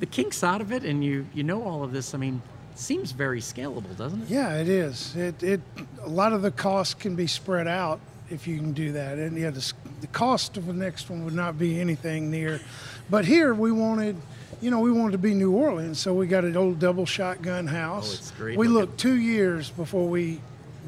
the 0.00 0.06
kinks 0.06 0.42
out 0.44 0.60
of 0.60 0.72
it 0.72 0.84
and 0.84 1.02
you 1.04 1.26
you 1.32 1.42
know 1.42 1.62
all 1.62 1.82
of 1.82 1.92
this, 1.92 2.14
I 2.14 2.18
mean, 2.18 2.42
it 2.72 2.78
seems 2.78 3.12
very 3.12 3.40
scalable, 3.40 3.96
doesn't 3.96 4.22
it? 4.22 4.28
Yeah, 4.28 4.56
it 4.56 4.68
is. 4.68 5.14
It, 5.16 5.42
it 5.42 5.60
a 6.02 6.08
lot 6.08 6.32
of 6.32 6.42
the 6.42 6.50
costs 6.50 6.94
can 6.94 7.14
be 7.14 7.26
spread 7.26 7.68
out 7.68 8.00
if 8.30 8.46
you 8.46 8.56
can 8.56 8.72
do 8.72 8.92
that. 8.92 9.18
And 9.18 9.38
yeah, 9.38 9.50
the, 9.50 9.72
the 10.00 10.06
cost 10.08 10.56
of 10.56 10.66
the 10.66 10.72
next 10.72 11.08
one 11.08 11.24
would 11.24 11.34
not 11.34 11.58
be 11.58 11.80
anything 11.80 12.30
near. 12.30 12.60
But 13.08 13.24
here 13.24 13.54
we 13.54 13.70
wanted, 13.70 14.16
you 14.60 14.70
know, 14.70 14.80
we 14.80 14.90
wanted 14.90 15.12
to 15.12 15.18
be 15.18 15.32
New 15.32 15.52
Orleans, 15.52 15.98
so 15.98 16.12
we 16.12 16.26
got 16.26 16.44
an 16.44 16.56
old 16.56 16.78
double 16.78 17.06
shotgun 17.06 17.66
house. 17.66 18.10
Oh, 18.10 18.14
it's 18.18 18.30
great 18.32 18.58
We 18.58 18.68
looked 18.68 18.98
two 18.98 19.16
years 19.16 19.70
before 19.70 20.08
we 20.08 20.40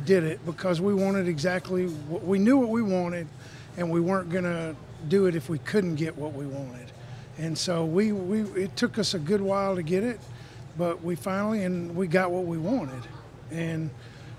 did 0.04 0.24
it 0.24 0.44
because 0.44 0.80
we 0.80 0.94
wanted 0.94 1.28
exactly 1.28 1.86
what 1.86 2.24
we 2.24 2.38
knew 2.38 2.56
what 2.56 2.70
we 2.70 2.82
wanted, 2.82 3.28
and 3.76 3.90
we 3.90 4.00
weren't 4.00 4.30
gonna 4.30 4.74
do 5.08 5.26
it 5.26 5.34
if 5.34 5.48
we 5.48 5.58
couldn't 5.58 5.94
get 5.96 6.16
what 6.16 6.32
we 6.32 6.46
wanted. 6.46 6.90
And 7.38 7.56
so 7.56 7.84
we, 7.84 8.12
we 8.12 8.42
it 8.60 8.74
took 8.76 8.98
us 8.98 9.14
a 9.14 9.18
good 9.18 9.40
while 9.40 9.76
to 9.76 9.82
get 9.82 10.02
it, 10.02 10.18
but 10.76 11.02
we 11.04 11.14
finally 11.14 11.64
and 11.64 11.94
we 11.94 12.06
got 12.08 12.30
what 12.30 12.44
we 12.44 12.58
wanted. 12.58 13.02
And 13.50 13.90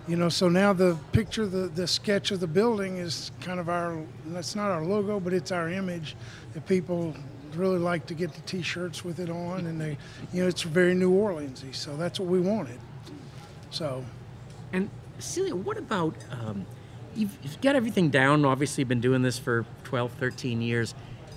you 0.07 0.15
know, 0.15 0.27
so 0.29 0.49
now 0.49 0.73
the 0.73 0.97
picture, 1.11 1.45
the, 1.45 1.67
the 1.67 1.85
sketch 1.85 2.31
of 2.31 2.39
the 2.39 2.47
building 2.47 2.97
is 2.97 3.31
kind 3.41 3.59
of 3.59 3.69
our, 3.69 3.97
that's 4.27 4.55
not 4.55 4.71
our 4.71 4.83
logo, 4.83 5.19
but 5.19 5.33
it's 5.33 5.51
our 5.51 5.69
image 5.69 6.15
that 6.53 6.65
people 6.65 7.15
really 7.55 7.77
like 7.77 8.07
to 8.07 8.13
get 8.13 8.33
the 8.33 8.41
t-shirts 8.41 9.05
with 9.05 9.19
it 9.19 9.29
on 9.29 9.67
and 9.67 9.79
they, 9.79 9.97
you 10.33 10.41
know, 10.41 10.47
it's 10.47 10.63
very 10.63 10.95
New 10.95 11.11
Orleansy. 11.11 11.75
So 11.75 11.95
that's 11.95 12.19
what 12.19 12.27
we 12.27 12.41
wanted. 12.41 12.79
So 13.71 14.03
And 14.73 14.89
Celia, 15.19 15.55
what 15.55 15.77
about 15.77 16.15
um, 16.31 16.65
you've, 17.15 17.37
you've 17.43 17.61
got 17.61 17.75
everything 17.75 18.09
down? 18.09 18.45
Obviously, 18.45 18.83
been 18.83 19.01
doing 19.01 19.21
this 19.21 19.37
for 19.37 19.65
12, 19.89 20.11
13 20.13 20.61
years. 20.61 20.93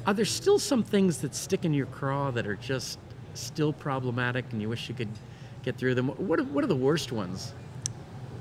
Are 0.07 0.13
there 0.13 0.27
still 0.27 0.59
some 0.59 0.83
things 0.83 1.19
that 1.23 1.35
stick 1.35 1.65
in 1.65 1.73
your 1.73 1.87
craw 1.87 2.31
that 2.33 2.47
are 2.47 2.57
just 2.57 2.99
still 3.33 3.73
problematic, 3.73 4.45
and 4.53 4.61
you 4.61 4.69
wish 4.69 4.91
you 4.91 4.95
could 4.95 5.09
get 5.63 5.79
through 5.79 5.95
them? 5.95 6.09
What 6.09 6.39
are, 6.39 6.45
what 6.45 6.63
are 6.63 6.67
the 6.67 6.77
worst 6.77 7.13
ones? 7.13 7.55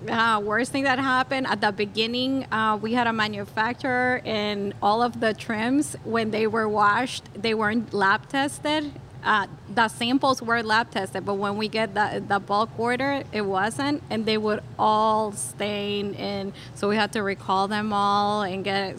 uh, 0.10 0.41
worst 0.43 0.71
thing 0.71 0.84
that 0.84 0.97
happened 1.00 1.45
at 1.45 1.62
the 1.62 1.71
beginning 1.71 2.52
uh, 2.52 2.76
we 2.82 2.93
had 2.93 3.06
a 3.06 3.13
manufacturer 3.13 4.19
and 4.26 4.74
all 4.82 5.04
of 5.04 5.19
the 5.19 5.32
trims 5.32 5.95
when 6.04 6.32
they 6.32 6.47
were 6.47 6.67
washed 6.67 7.24
they 7.36 7.54
weren't 7.54 7.93
lab 7.93 8.28
tested 8.28 8.91
uh, 9.24 9.45
the 9.76 9.88
samples 9.88 10.41
were 10.41 10.63
lab 10.63 10.89
tested 10.89 11.24
but 11.24 11.36
when 11.36 11.56
we 11.56 11.67
get 11.67 11.93
the, 11.93 12.24
the 12.28 12.39
bulk 12.39 12.71
order 12.80 13.21
it 13.32 13.41
wasn't 13.41 14.02
and 14.10 14.26
they 14.26 14.39
would 14.39 14.63
all 14.80 15.32
stain 15.34 16.15
and 16.15 16.52
so 16.74 16.89
we 16.89 16.95
had 16.95 17.13
to 17.13 17.21
recall 17.21 17.67
them 17.67 17.93
all 17.93 18.41
and 18.41 18.63
get 18.63 18.97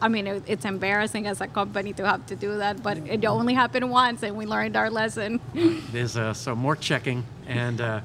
I 0.00 0.08
mean, 0.08 0.26
it, 0.26 0.42
it's 0.46 0.64
embarrassing 0.64 1.26
as 1.26 1.40
a 1.40 1.46
company 1.46 1.92
to 1.94 2.06
have 2.06 2.26
to 2.26 2.36
do 2.36 2.58
that, 2.58 2.82
but 2.82 2.98
it 2.98 3.24
only 3.24 3.54
happened 3.54 3.90
once, 3.90 4.22
and 4.22 4.36
we 4.36 4.46
learned 4.46 4.76
our 4.76 4.90
lesson. 4.90 5.40
There's 5.92 6.16
uh, 6.16 6.34
so 6.34 6.54
more 6.54 6.76
checking 6.76 7.24
and 7.46 7.80
uh, 7.80 8.00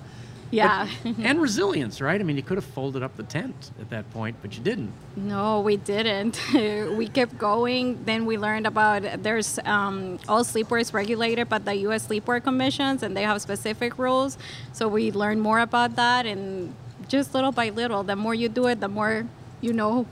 yeah. 0.53 0.88
and 1.03 1.41
resilience, 1.41 1.99
right? 1.99 2.19
I 2.19 2.23
mean, 2.23 2.36
you 2.36 2.43
could 2.43 2.58
have 2.58 2.65
folded 2.65 3.01
up 3.01 3.17
the 3.17 3.23
tent 3.23 3.71
at 3.82 3.89
that 3.89 4.12
point, 4.12 4.38
but 4.41 4.56
you 4.56 4.63
didn't. 4.63 4.91
No, 5.15 5.62
we 5.62 5.77
didn't. 5.77 6.39
we 6.53 7.08
kept 7.08 7.38
going. 7.38 8.03
Then 8.06 8.25
we 8.25 8.38
learned 8.38 8.67
about 8.67 9.23
there's 9.23 9.60
um, 9.65 10.19
all 10.27 10.43
sleepwear 10.43 10.79
is 10.79 10.93
regulated 10.93 11.49
by 11.49 11.58
the 11.58 11.75
U.S. 11.88 12.08
Sleepwear 12.08 12.43
Commissions, 12.43 13.03
and 13.03 13.17
they 13.17 13.23
have 13.23 13.41
specific 13.41 13.97
rules. 13.97 14.38
So 14.73 14.88
we 14.88 15.12
learned 15.12 15.41
more 15.41 15.60
about 15.60 15.95
that, 15.95 16.25
and 16.25 16.73
just 17.08 17.34
little 17.34 17.51
by 17.51 17.69
little, 17.69 18.03
the 18.03 18.15
more 18.15 18.36
you 18.36 18.49
do 18.49 18.67
it, 18.67 18.79
the 18.79 18.88
more 18.88 19.25
you 19.63 19.73
know 19.73 20.04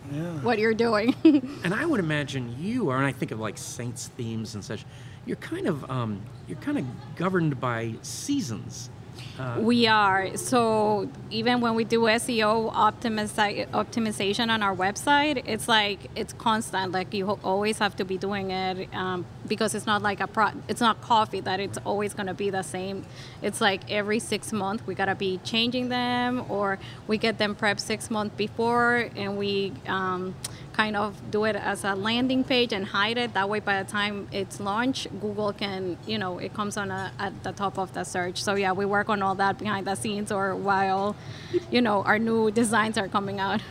what 0.41 0.59
you're 0.59 0.73
doing. 0.73 1.15
And 1.63 1.73
I 1.73 1.85
would 1.85 1.99
imagine 1.99 2.55
you 2.59 2.89
are, 2.89 2.97
and 2.97 3.05
I 3.05 3.11
think 3.11 3.31
of 3.31 3.39
like 3.39 3.57
saints 3.57 4.07
themes 4.17 4.55
and 4.55 4.63
such. 4.63 4.85
You're 5.25 5.37
kind 5.37 5.67
of 5.67 5.89
um, 5.91 6.21
you're 6.47 6.57
kind 6.59 6.77
of 6.77 6.85
governed 7.15 7.59
by 7.59 7.93
seasons. 8.01 8.89
We 9.59 9.87
are. 9.87 10.37
So 10.37 11.09
even 11.29 11.61
when 11.61 11.75
we 11.75 11.83
do 11.83 12.01
SEO 12.01 12.71
optimiza- 12.73 13.67
optimization 13.69 14.49
on 14.49 14.61
our 14.61 14.75
website, 14.75 15.43
it's 15.45 15.67
like 15.67 15.99
it's 16.15 16.33
constant. 16.33 16.91
Like 16.91 17.13
you 17.13 17.27
always 17.43 17.79
have 17.79 17.95
to 17.97 18.05
be 18.05 18.17
doing 18.17 18.51
it 18.51 18.93
um, 18.93 19.25
because 19.47 19.73
it's 19.73 19.85
not 19.85 20.01
like 20.01 20.19
a 20.19 20.27
pro. 20.27 20.49
It's 20.67 20.81
not 20.81 21.01
coffee 21.01 21.41
that 21.41 21.59
it's 21.59 21.77
always 21.85 22.13
going 22.13 22.27
to 22.27 22.33
be 22.33 22.49
the 22.49 22.63
same. 22.63 23.05
It's 23.41 23.61
like 23.61 23.89
every 23.89 24.19
six 24.19 24.51
months 24.51 24.85
we 24.85 24.95
gotta 24.95 25.15
be 25.15 25.39
changing 25.43 25.89
them, 25.89 26.45
or 26.49 26.77
we 27.07 27.17
get 27.17 27.37
them 27.37 27.55
prepped 27.55 27.79
six 27.79 28.11
months 28.11 28.35
before, 28.35 29.09
and 29.15 29.37
we. 29.37 29.73
Um, 29.87 30.35
kind 30.81 30.95
of 30.95 31.09
do 31.35 31.41
it 31.49 31.55
as 31.71 31.79
a 31.83 31.93
landing 32.07 32.43
page 32.43 32.71
and 32.77 32.83
hide 32.97 33.17
it 33.23 33.29
that 33.37 33.47
way 33.51 33.59
by 33.69 33.75
the 33.83 33.87
time 33.99 34.15
it's 34.31 34.57
launched 34.59 35.03
google 35.23 35.51
can 35.61 35.81
you 36.11 36.17
know 36.21 36.33
it 36.39 36.51
comes 36.59 36.75
on 36.81 36.87
a, 36.99 37.01
at 37.25 37.33
the 37.43 37.53
top 37.61 37.75
of 37.83 37.87
the 37.97 38.03
search 38.15 38.37
so 38.47 38.51
yeah 38.63 38.71
we 38.81 38.85
work 38.97 39.07
on 39.15 39.19
all 39.25 39.35
that 39.43 39.55
behind 39.63 39.83
the 39.85 39.95
scenes 40.03 40.29
or 40.37 40.55
while 40.69 41.15
you 41.75 41.81
know 41.87 41.97
our 42.09 42.17
new 42.29 42.49
designs 42.61 42.95
are 43.01 43.09
coming 43.17 43.39
out 43.47 43.61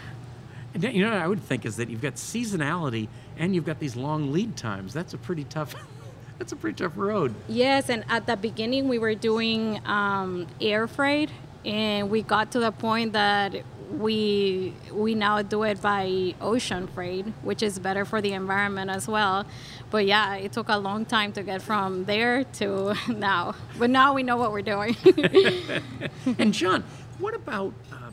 And 0.72 0.84
you 0.96 1.02
know 1.04 1.10
what 1.10 1.22
I 1.26 1.28
would 1.32 1.42
think 1.50 1.60
is 1.66 1.74
that 1.78 1.88
you've 1.90 2.06
got 2.08 2.14
seasonality 2.14 3.04
and 3.40 3.46
you've 3.54 3.68
got 3.72 3.78
these 3.84 3.96
long 4.06 4.20
lead 4.36 4.52
times. 4.68 4.88
That's 4.98 5.14
a 5.14 5.18
pretty 5.26 5.42
tough. 5.56 5.70
That's 6.38 6.52
a 6.52 6.58
pretty 6.62 6.76
tough 6.82 6.96
road. 7.10 7.30
yes 7.48 7.90
and 7.94 8.02
at 8.16 8.22
the 8.30 8.36
beginning 8.48 8.82
we 8.94 8.98
were 9.04 9.16
doing 9.30 9.60
um, 9.98 10.46
air 10.70 10.86
freight 10.96 11.30
and 11.64 12.08
we 12.14 12.22
got 12.34 12.46
to 12.54 12.60
the 12.66 12.72
point 12.86 13.08
that 13.22 13.50
we 13.98 14.72
we 14.92 15.14
now 15.14 15.42
do 15.42 15.62
it 15.64 15.80
by 15.82 16.34
ocean 16.40 16.86
freight 16.86 17.26
which 17.42 17.62
is 17.62 17.78
better 17.78 18.04
for 18.04 18.20
the 18.20 18.32
environment 18.32 18.90
as 18.90 19.08
well 19.08 19.44
but 19.90 20.06
yeah 20.06 20.36
it 20.36 20.52
took 20.52 20.68
a 20.68 20.78
long 20.78 21.04
time 21.04 21.32
to 21.32 21.42
get 21.42 21.60
from 21.60 22.04
there 22.04 22.44
to 22.44 22.94
now 23.08 23.54
but 23.78 23.90
now 23.90 24.14
we 24.14 24.22
know 24.22 24.36
what 24.36 24.52
we're 24.52 24.62
doing 24.62 24.96
And 26.38 26.52
John, 26.52 26.84
what 27.18 27.34
about 27.34 27.72
uh, 27.92 28.10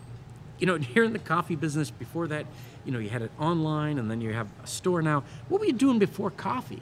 you 0.59 0.67
know 0.67 0.77
here 0.77 1.03
in 1.03 1.13
the 1.13 1.19
coffee 1.19 1.55
business? 1.55 1.91
Before 1.91 2.27
that, 2.27 2.45
you 2.85 2.91
know, 2.91 2.99
you 2.99 3.09
had 3.09 3.21
it 3.21 3.31
online, 3.39 3.99
and 3.99 4.09
then 4.09 4.21
you 4.21 4.33
have 4.33 4.47
a 4.63 4.67
store 4.67 5.01
now. 5.01 5.23
What 5.49 5.59
were 5.59 5.67
you 5.67 5.73
doing 5.73 5.99
before 5.99 6.31
coffee? 6.31 6.81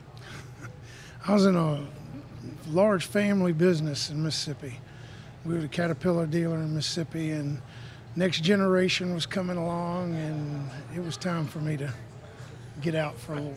I 1.27 1.34
was 1.34 1.45
in 1.45 1.55
a 1.55 1.86
large 2.69 3.05
family 3.05 3.53
business 3.53 4.10
in 4.10 4.23
Mississippi. 4.23 4.79
We 5.45 5.55
were 5.55 5.65
a 5.65 5.67
Caterpillar 5.67 6.27
dealer 6.27 6.58
in 6.58 6.75
Mississippi, 6.75 7.31
and 7.31 7.62
next 8.15 8.41
generation 8.41 9.13
was 9.13 9.25
coming 9.25 9.58
along, 9.58 10.15
and 10.15 10.69
it 10.95 11.04
was 11.04 11.17
time 11.17 11.45
for 11.47 11.60
me 11.60 11.78
to 11.78 11.91
get 12.82 12.95
out 12.95 13.17
for 13.19 13.34
a 13.34 13.36
little. 13.38 13.54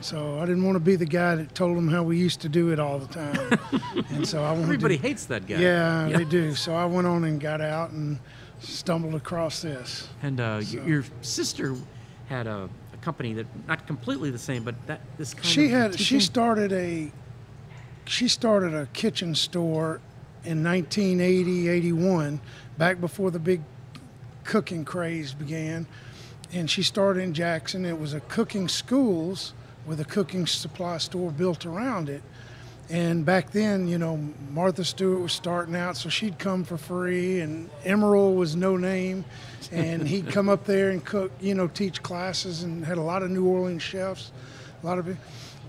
So 0.00 0.38
I 0.38 0.46
didn't 0.46 0.64
want 0.64 0.74
to 0.76 0.80
be 0.80 0.96
the 0.96 1.06
guy 1.06 1.36
that 1.36 1.54
told 1.54 1.76
them 1.76 1.86
how 1.88 2.02
we 2.02 2.18
used 2.18 2.40
to 2.40 2.48
do 2.48 2.72
it 2.72 2.80
all 2.80 2.98
the 2.98 3.06
time. 3.12 3.58
and 4.10 4.26
so 4.26 4.42
I 4.42 4.52
Everybody 4.56 4.96
to, 4.96 5.02
hates 5.02 5.26
that 5.26 5.46
guy. 5.46 5.56
yeah, 5.58 6.08
Yeah. 6.08 6.18
they 6.18 6.24
do. 6.24 6.54
So 6.56 6.74
I 6.74 6.86
went 6.86 7.06
on 7.06 7.22
and 7.24 7.40
got 7.40 7.60
out 7.60 7.90
and 7.90 8.18
stumbled 8.60 9.14
across 9.14 9.62
this. 9.62 10.08
And 10.22 10.40
uh, 10.40 10.60
y- 10.72 10.80
your 10.84 11.04
sister 11.20 11.76
had 12.28 12.48
a, 12.48 12.68
a 12.92 12.96
company 13.00 13.32
that 13.34 13.46
not 13.68 13.86
completely 13.86 14.30
the 14.30 14.38
same, 14.38 14.64
but 14.64 14.74
that 14.88 15.00
this 15.18 15.34
kind 15.34 15.46
she 15.46 15.64
of 15.66 15.70
had 15.70 16.00
she 16.00 16.18
started 16.18 16.72
a 16.72 17.12
she 18.04 18.26
started 18.26 18.74
a 18.74 18.86
kitchen 18.86 19.36
store 19.36 20.00
in 20.44 20.64
1980 20.64 21.68
81 21.68 22.40
back 22.76 23.00
before 23.00 23.30
the 23.30 23.38
big 23.38 23.60
cooking 24.44 24.84
craze 24.84 25.34
began 25.34 25.86
and 26.52 26.70
she 26.70 26.82
started 26.82 27.20
in 27.20 27.34
jackson. 27.34 27.84
It 27.84 27.98
was 27.98 28.14
a 28.14 28.20
cooking 28.20 28.68
schools 28.68 29.52
with 29.86 30.00
a 30.00 30.04
cooking 30.04 30.46
supply 30.46 30.98
store 30.98 31.30
built 31.30 31.66
around 31.66 32.08
it. 32.08 32.22
And 32.90 33.24
back 33.24 33.52
then 33.52 33.86
you 33.88 33.98
know 33.98 34.18
martha 34.50 34.84
stewart 34.84 35.20
was 35.20 35.32
starting 35.32 35.74
out 35.74 35.96
so 35.96 36.08
she'd 36.08 36.38
come 36.38 36.64
for 36.64 36.76
free 36.76 37.40
and 37.40 37.70
Emeril 37.84 38.36
was 38.36 38.54
no 38.54 38.76
name. 38.76 39.24
And 39.70 40.06
he'd 40.08 40.28
come 40.30 40.48
up 40.48 40.64
there 40.64 40.90
and 40.90 41.04
cook 41.04 41.32
you 41.40 41.54
know 41.54 41.68
teach 41.68 42.02
classes 42.02 42.62
and 42.62 42.84
had 42.84 42.98
a 42.98 43.02
lot 43.02 43.22
of 43.22 43.30
new 43.30 43.46
orleans 43.46 43.82
chefs 43.82 44.32
a 44.82 44.86
lot 44.86 44.98
of 44.98 45.08
it. 45.08 45.16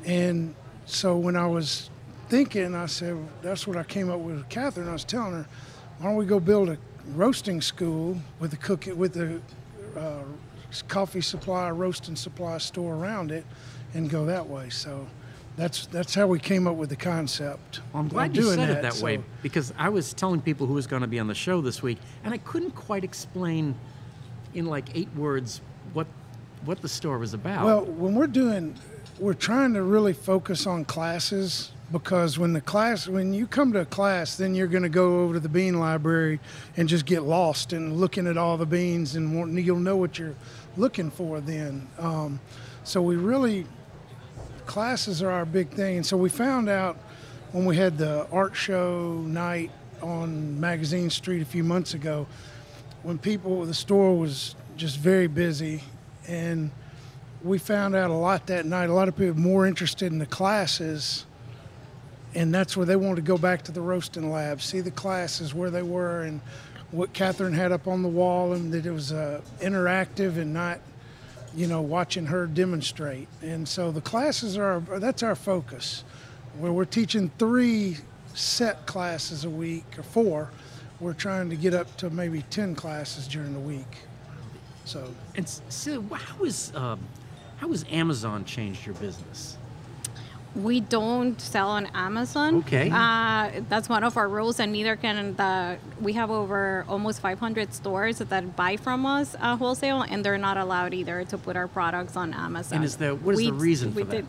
And 0.06 0.56
so 0.86 1.18
when 1.18 1.36
i 1.36 1.48
was 1.48 1.90
thinking 2.30 2.76
i 2.76 2.86
said 2.88 3.18
that's 3.42 3.68
what 3.68 3.78
i 3.78 3.84
came 3.84 4.10
up 4.10 4.20
with 4.20 4.48
catherine. 4.50 4.90
I 4.90 4.94
was 4.94 5.04
telling 5.04 5.34
her 5.34 5.48
why 6.04 6.10
don't 6.10 6.18
we 6.18 6.26
go 6.26 6.38
build 6.38 6.68
a 6.68 6.78
roasting 7.14 7.62
school 7.62 8.18
with 8.40 8.52
the 8.52 8.58
cooking 8.58 8.98
with 8.98 9.14
the 9.14 9.40
uh, 9.98 10.24
coffee 10.90 11.22
supply 11.22 11.70
roasting 11.70 12.18
supply 12.18 12.58
store 12.58 12.96
around 12.96 13.32
it 13.32 13.46
and 13.94 14.10
go 14.10 14.26
that 14.26 14.46
way 14.46 14.70
so 14.70 15.08
that's 15.56 15.86
that's 15.88 16.14
how 16.14 16.28
we 16.28 16.40
came 16.40 16.66
up 16.66 16.76
with 16.76 16.90
the 16.90 16.96
concept. 16.96 17.82
Well, 17.94 18.02
I'm 18.02 18.10
glad 18.10 18.36
you 18.36 18.42
said 18.56 18.72
it 18.72 18.82
that 18.82 18.96
way 19.02 19.22
because 19.44 19.72
I 19.78 19.90
was 19.90 20.12
telling 20.12 20.42
people 20.42 20.66
who 20.66 20.74
was 20.74 20.88
going 20.88 21.04
to 21.04 21.08
be 21.08 21.20
on 21.20 21.28
the 21.28 21.36
show 21.36 21.62
this 21.62 21.84
week, 21.84 22.00
and 22.24 22.34
I 22.34 22.38
couldn't 22.40 22.72
quite 22.72 23.04
explain 23.04 23.76
in 24.56 24.66
like 24.66 24.98
eight 24.98 25.14
words 25.16 25.62
what 25.94 26.08
what 26.66 26.82
the 26.82 26.90
store 26.90 27.20
was 27.20 27.36
about. 27.36 27.66
Well, 27.66 27.86
when 27.86 28.16
we're 28.16 28.26
doing, 28.26 28.74
we're 29.20 29.34
trying 29.34 29.74
to 29.74 29.84
really 29.84 30.14
focus 30.14 30.66
on 30.66 30.86
classes 30.86 31.72
because 31.92 32.40
when 32.40 32.54
the 32.54 32.62
class, 32.62 33.08
when 33.08 33.34
you 33.34 33.46
come 33.46 33.72
to 33.74 33.82
a 33.82 33.86
class, 33.86 34.36
then 34.36 34.56
you're 34.56 34.68
going 34.68 34.84
to 34.84 34.90
go 34.90 35.20
over 35.20 35.36
to 35.36 35.40
the 35.40 35.50
bean 35.50 35.80
library 35.80 36.40
and 36.76 36.90
just 36.90 37.06
get 37.06 37.22
lost 37.22 37.72
in 37.72 37.94
looking 37.96 38.26
at 38.26 38.36
all 38.38 38.58
the 38.58 38.66
beans, 38.66 39.16
and 39.16 39.60
you'll 39.60 39.78
know 39.78 39.96
what 39.96 40.18
you're 40.18 40.36
looking 40.76 41.12
for 41.12 41.40
then. 41.40 41.88
Um, 42.00 42.40
so 42.84 43.02
we 43.02 43.16
really, 43.16 43.68
classes 44.66 45.22
are 45.22 45.30
our 45.30 45.46
big 45.46 45.70
thing. 45.70 45.98
And 45.98 46.06
so 46.06 46.18
we 46.18 46.30
found 46.30 46.68
out 46.68 46.98
when 47.52 47.66
we 47.66 47.78
had 47.78 48.00
the 48.00 48.28
art 48.32 48.56
show 48.56 49.14
night 49.28 49.70
on 50.02 50.60
Magazine 50.60 51.12
Street 51.12 51.44
a 51.44 51.46
few 51.46 51.64
months 51.64 51.94
ago, 51.94 52.26
when 53.04 53.20
people, 53.20 53.66
the 53.66 53.74
store 53.74 54.18
was 54.18 54.56
just 54.76 54.98
very 54.98 55.28
busy, 55.28 55.84
and 56.28 56.72
we 57.44 57.58
found 57.58 57.96
out 57.96 58.10
a 58.10 58.14
lot 58.14 58.48
that 58.48 58.66
night. 58.66 58.90
A 58.90 58.94
lot 58.94 59.08
of 59.08 59.18
people 59.18 59.40
more 59.40 59.68
interested 59.68 60.12
in 60.12 60.20
the 60.20 60.26
classes, 60.26 61.26
and 62.34 62.54
that's 62.54 62.78
where 62.78 62.86
they 62.86 62.96
wanted 62.96 63.18
to 63.18 63.22
go 63.22 63.38
back 63.38 63.64
to 63.64 63.72
the 63.72 63.82
roasting 63.82 64.32
lab, 64.32 64.62
see 64.62 64.80
the 64.80 64.92
classes 64.92 65.54
where 65.54 65.70
they 65.70 65.84
were, 65.84 66.24
and 66.24 66.40
what 66.92 67.12
Catherine 67.12 67.54
had 67.54 67.72
up 67.72 67.88
on 67.88 68.02
the 68.02 68.08
wall, 68.08 68.54
and 68.54 68.72
that 68.72 68.86
it 68.86 68.92
was 68.92 69.12
uh, 69.12 69.42
interactive 69.60 70.38
and 70.38 70.54
not, 70.54 70.80
you 71.54 71.68
know, 71.68 71.82
watching 71.82 72.28
her 72.28 72.48
demonstrate. 72.48 73.28
And 73.42 73.68
so 73.68 73.92
the 73.92 74.02
classes 74.02 74.58
are 74.58 74.80
that's 74.80 75.22
our 75.22 75.36
focus, 75.36 76.04
where 76.58 76.72
we're 76.72 76.86
teaching 76.86 77.30
three 77.38 77.98
set 78.34 78.86
classes 78.86 79.44
a 79.44 79.50
week 79.50 79.86
or 79.98 80.04
four. 80.04 80.50
We're 81.00 81.14
trying 81.14 81.50
to 81.50 81.58
get 81.58 81.74
up 81.74 81.98
to 81.98 82.10
maybe 82.10 82.44
ten 82.44 82.74
classes 82.74 83.28
during 83.28 83.54
the 83.54 83.60
week. 83.60 83.98
So 84.86 85.14
and 85.36 85.48
so 85.70 86.02
how 86.02 86.44
is 86.46 86.72
um, 86.76 87.00
how 87.64 87.70
has 87.70 87.86
Amazon 87.90 88.44
changed 88.44 88.86
your 88.86 88.94
business? 88.96 89.56
We 90.54 90.82
don't 90.82 91.40
sell 91.40 91.70
on 91.70 91.86
Amazon. 91.96 92.58
Okay. 92.58 92.90
Uh, 92.94 93.62
that's 93.70 93.88
one 93.88 94.04
of 94.04 94.18
our 94.18 94.28
rules, 94.28 94.60
and 94.60 94.74
neither 94.74 94.98
can 94.98 95.34
the. 95.38 95.78
We 96.02 96.12
have 96.14 96.30
over 96.30 96.84
almost 96.90 97.22
500 97.22 97.74
stores 97.74 98.18
that 98.18 98.56
buy 98.58 98.76
from 98.76 99.06
us 99.06 99.38
uh, 99.40 99.56
wholesale, 99.56 100.02
and 100.02 100.26
they're 100.26 100.38
not 100.38 100.58
allowed 100.58 100.94
either 100.94 101.24
to 101.24 101.38
put 101.38 101.56
our 101.56 101.70
products 101.70 102.18
on 102.18 102.34
Amazon. 102.34 102.76
And 102.76 102.84
is 102.86 102.98
there- 102.98 103.16
what 103.16 103.32
is 103.36 103.40
the 103.40 103.52
We- 103.52 103.58
reason 103.70 103.96
we 103.96 104.04
for 104.04 104.10
that? 104.10 104.16
did- 104.18 104.28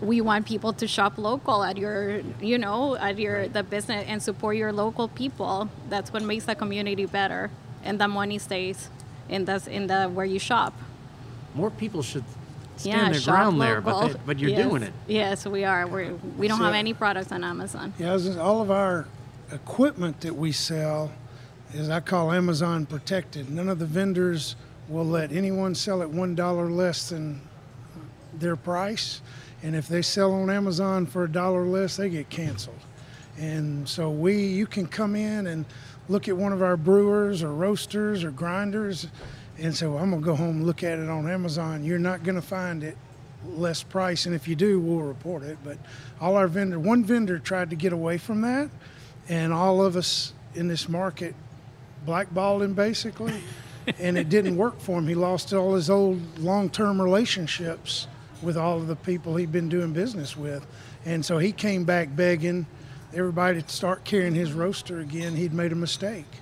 we 0.00 0.20
want 0.22 0.46
people 0.46 0.72
to 0.72 0.86
shop 0.88 1.18
local 1.18 1.62
at 1.62 1.76
your, 1.76 2.22
you 2.40 2.56
know, 2.58 2.96
at 2.96 3.18
your 3.18 3.48
the 3.48 3.62
business 3.62 4.02
and 4.08 4.20
support 4.22 4.56
your 4.56 4.72
local 4.72 5.08
people. 5.08 5.68
That's 5.90 6.10
what 6.12 6.22
makes 6.24 6.46
the 6.46 6.54
community 6.54 7.04
better, 7.04 7.50
and 7.84 8.00
the 8.00 8.08
money 8.08 8.38
stays 8.38 8.88
in 9.28 9.44
the 9.44 9.62
in 9.70 9.86
the 9.88 10.00
where 10.08 10.24
you 10.26 10.38
shop. 10.40 10.72
More 11.54 11.70
people 11.70 12.02
should 12.02 12.24
stand 12.76 13.00
yeah, 13.06 13.10
their 13.12 13.20
shop 13.20 13.34
ground 13.34 13.60
there, 13.60 13.80
but 13.80 14.08
they, 14.08 14.14
but 14.26 14.38
you're 14.38 14.50
Yes. 14.50 14.68
doing 14.68 14.82
it. 14.82 14.92
Yes, 15.06 15.46
we 15.46 15.64
are. 15.64 15.86
We're, 15.86 16.14
we 16.38 16.48
don't 16.48 16.58
So- 16.58 16.64
have 16.64 16.74
any 16.74 16.94
products 16.94 17.30
on 17.32 17.44
Amazon. 17.44 17.92
Yeah, 17.98 18.16
all 18.40 18.60
of 18.62 18.70
our 18.70 19.06
equipment 19.50 20.20
that 20.22 20.34
we 20.34 20.52
sell 20.52 21.12
is 21.74 21.90
I 21.90 22.00
call 22.00 22.32
Amazon 22.32 22.86
protected. 22.86 23.50
None 23.50 23.68
of 23.68 23.78
the 23.78 23.86
vendors 23.86 24.56
will 24.88 25.04
let 25.06 25.32
anyone 25.32 25.74
sell 25.74 26.02
at 26.02 26.10
one 26.10 26.34
dollar 26.34 26.70
less 26.70 27.08
than 27.10 27.40
their 28.38 28.56
price, 28.56 29.20
and 29.62 29.76
if 29.76 29.88
they 29.88 30.02
sell 30.02 30.32
on 30.32 30.50
Amazon 30.50 31.06
for 31.06 31.24
a 31.24 31.28
dollar 31.30 31.64
less, 31.66 31.96
they 31.96 32.08
get 32.08 32.28
canceled. 32.30 32.78
And 33.38 33.88
so 33.88 34.10
we, 34.10 34.36
you 34.46 34.66
can 34.66 34.86
come 34.86 35.14
in 35.16 35.46
and 35.46 35.64
look 36.08 36.28
at 36.28 36.36
one 36.36 36.52
of 36.52 36.62
our 36.62 36.76
brewers 36.76 37.42
or 37.42 37.52
roasters 37.52 38.24
or 38.24 38.30
grinders, 38.30 39.06
and 39.62 39.80
well, 39.80 40.02
I'm 40.02 40.10
gonna 40.10 40.22
go 40.22 40.34
home 40.34 40.56
and 40.56 40.66
look 40.66 40.82
at 40.82 40.98
it 40.98 41.08
on 41.08 41.28
Amazon. 41.28 41.84
You're 41.84 41.98
not 42.00 42.24
gonna 42.24 42.42
find 42.42 42.82
it 42.82 42.96
less 43.46 43.82
price, 43.82 44.26
and 44.26 44.34
if 44.34 44.48
you 44.48 44.56
do, 44.56 44.80
we'll 44.80 45.06
report 45.06 45.44
it. 45.44 45.56
But 45.62 45.78
all 46.20 46.36
our 46.36 46.48
vendor, 46.48 46.80
one 46.80 47.04
vendor 47.04 47.38
tried 47.38 47.70
to 47.70 47.76
get 47.76 47.92
away 47.92 48.18
from 48.18 48.40
that, 48.40 48.70
and 49.28 49.52
all 49.52 49.84
of 49.84 49.94
us 49.94 50.32
in 50.56 50.66
this 50.66 50.88
market 50.88 51.36
blackballed 52.04 52.62
him 52.62 52.74
basically, 52.74 53.34
and 54.00 54.18
it 54.18 54.28
didn't 54.28 54.56
work 54.56 54.80
for 54.80 54.98
him. 54.98 55.06
He 55.06 55.14
lost 55.14 55.54
all 55.54 55.74
his 55.74 55.88
old 55.88 56.40
long-term 56.40 57.00
relationships 57.00 58.08
with 58.42 58.56
all 58.56 58.78
of 58.78 58.88
the 58.88 58.96
people 58.96 59.36
he'd 59.36 59.52
been 59.52 59.68
doing 59.68 59.92
business 59.92 60.36
with, 60.36 60.66
and 61.04 61.24
so 61.24 61.38
he 61.38 61.52
came 61.52 61.84
back 61.84 62.14
begging 62.16 62.66
everybody 63.14 63.62
to 63.62 63.68
start 63.68 64.02
carrying 64.02 64.34
his 64.34 64.52
roaster 64.52 64.98
again. 64.98 65.36
He'd 65.36 65.52
made 65.52 65.70
a 65.70 65.76
mistake. 65.76 66.41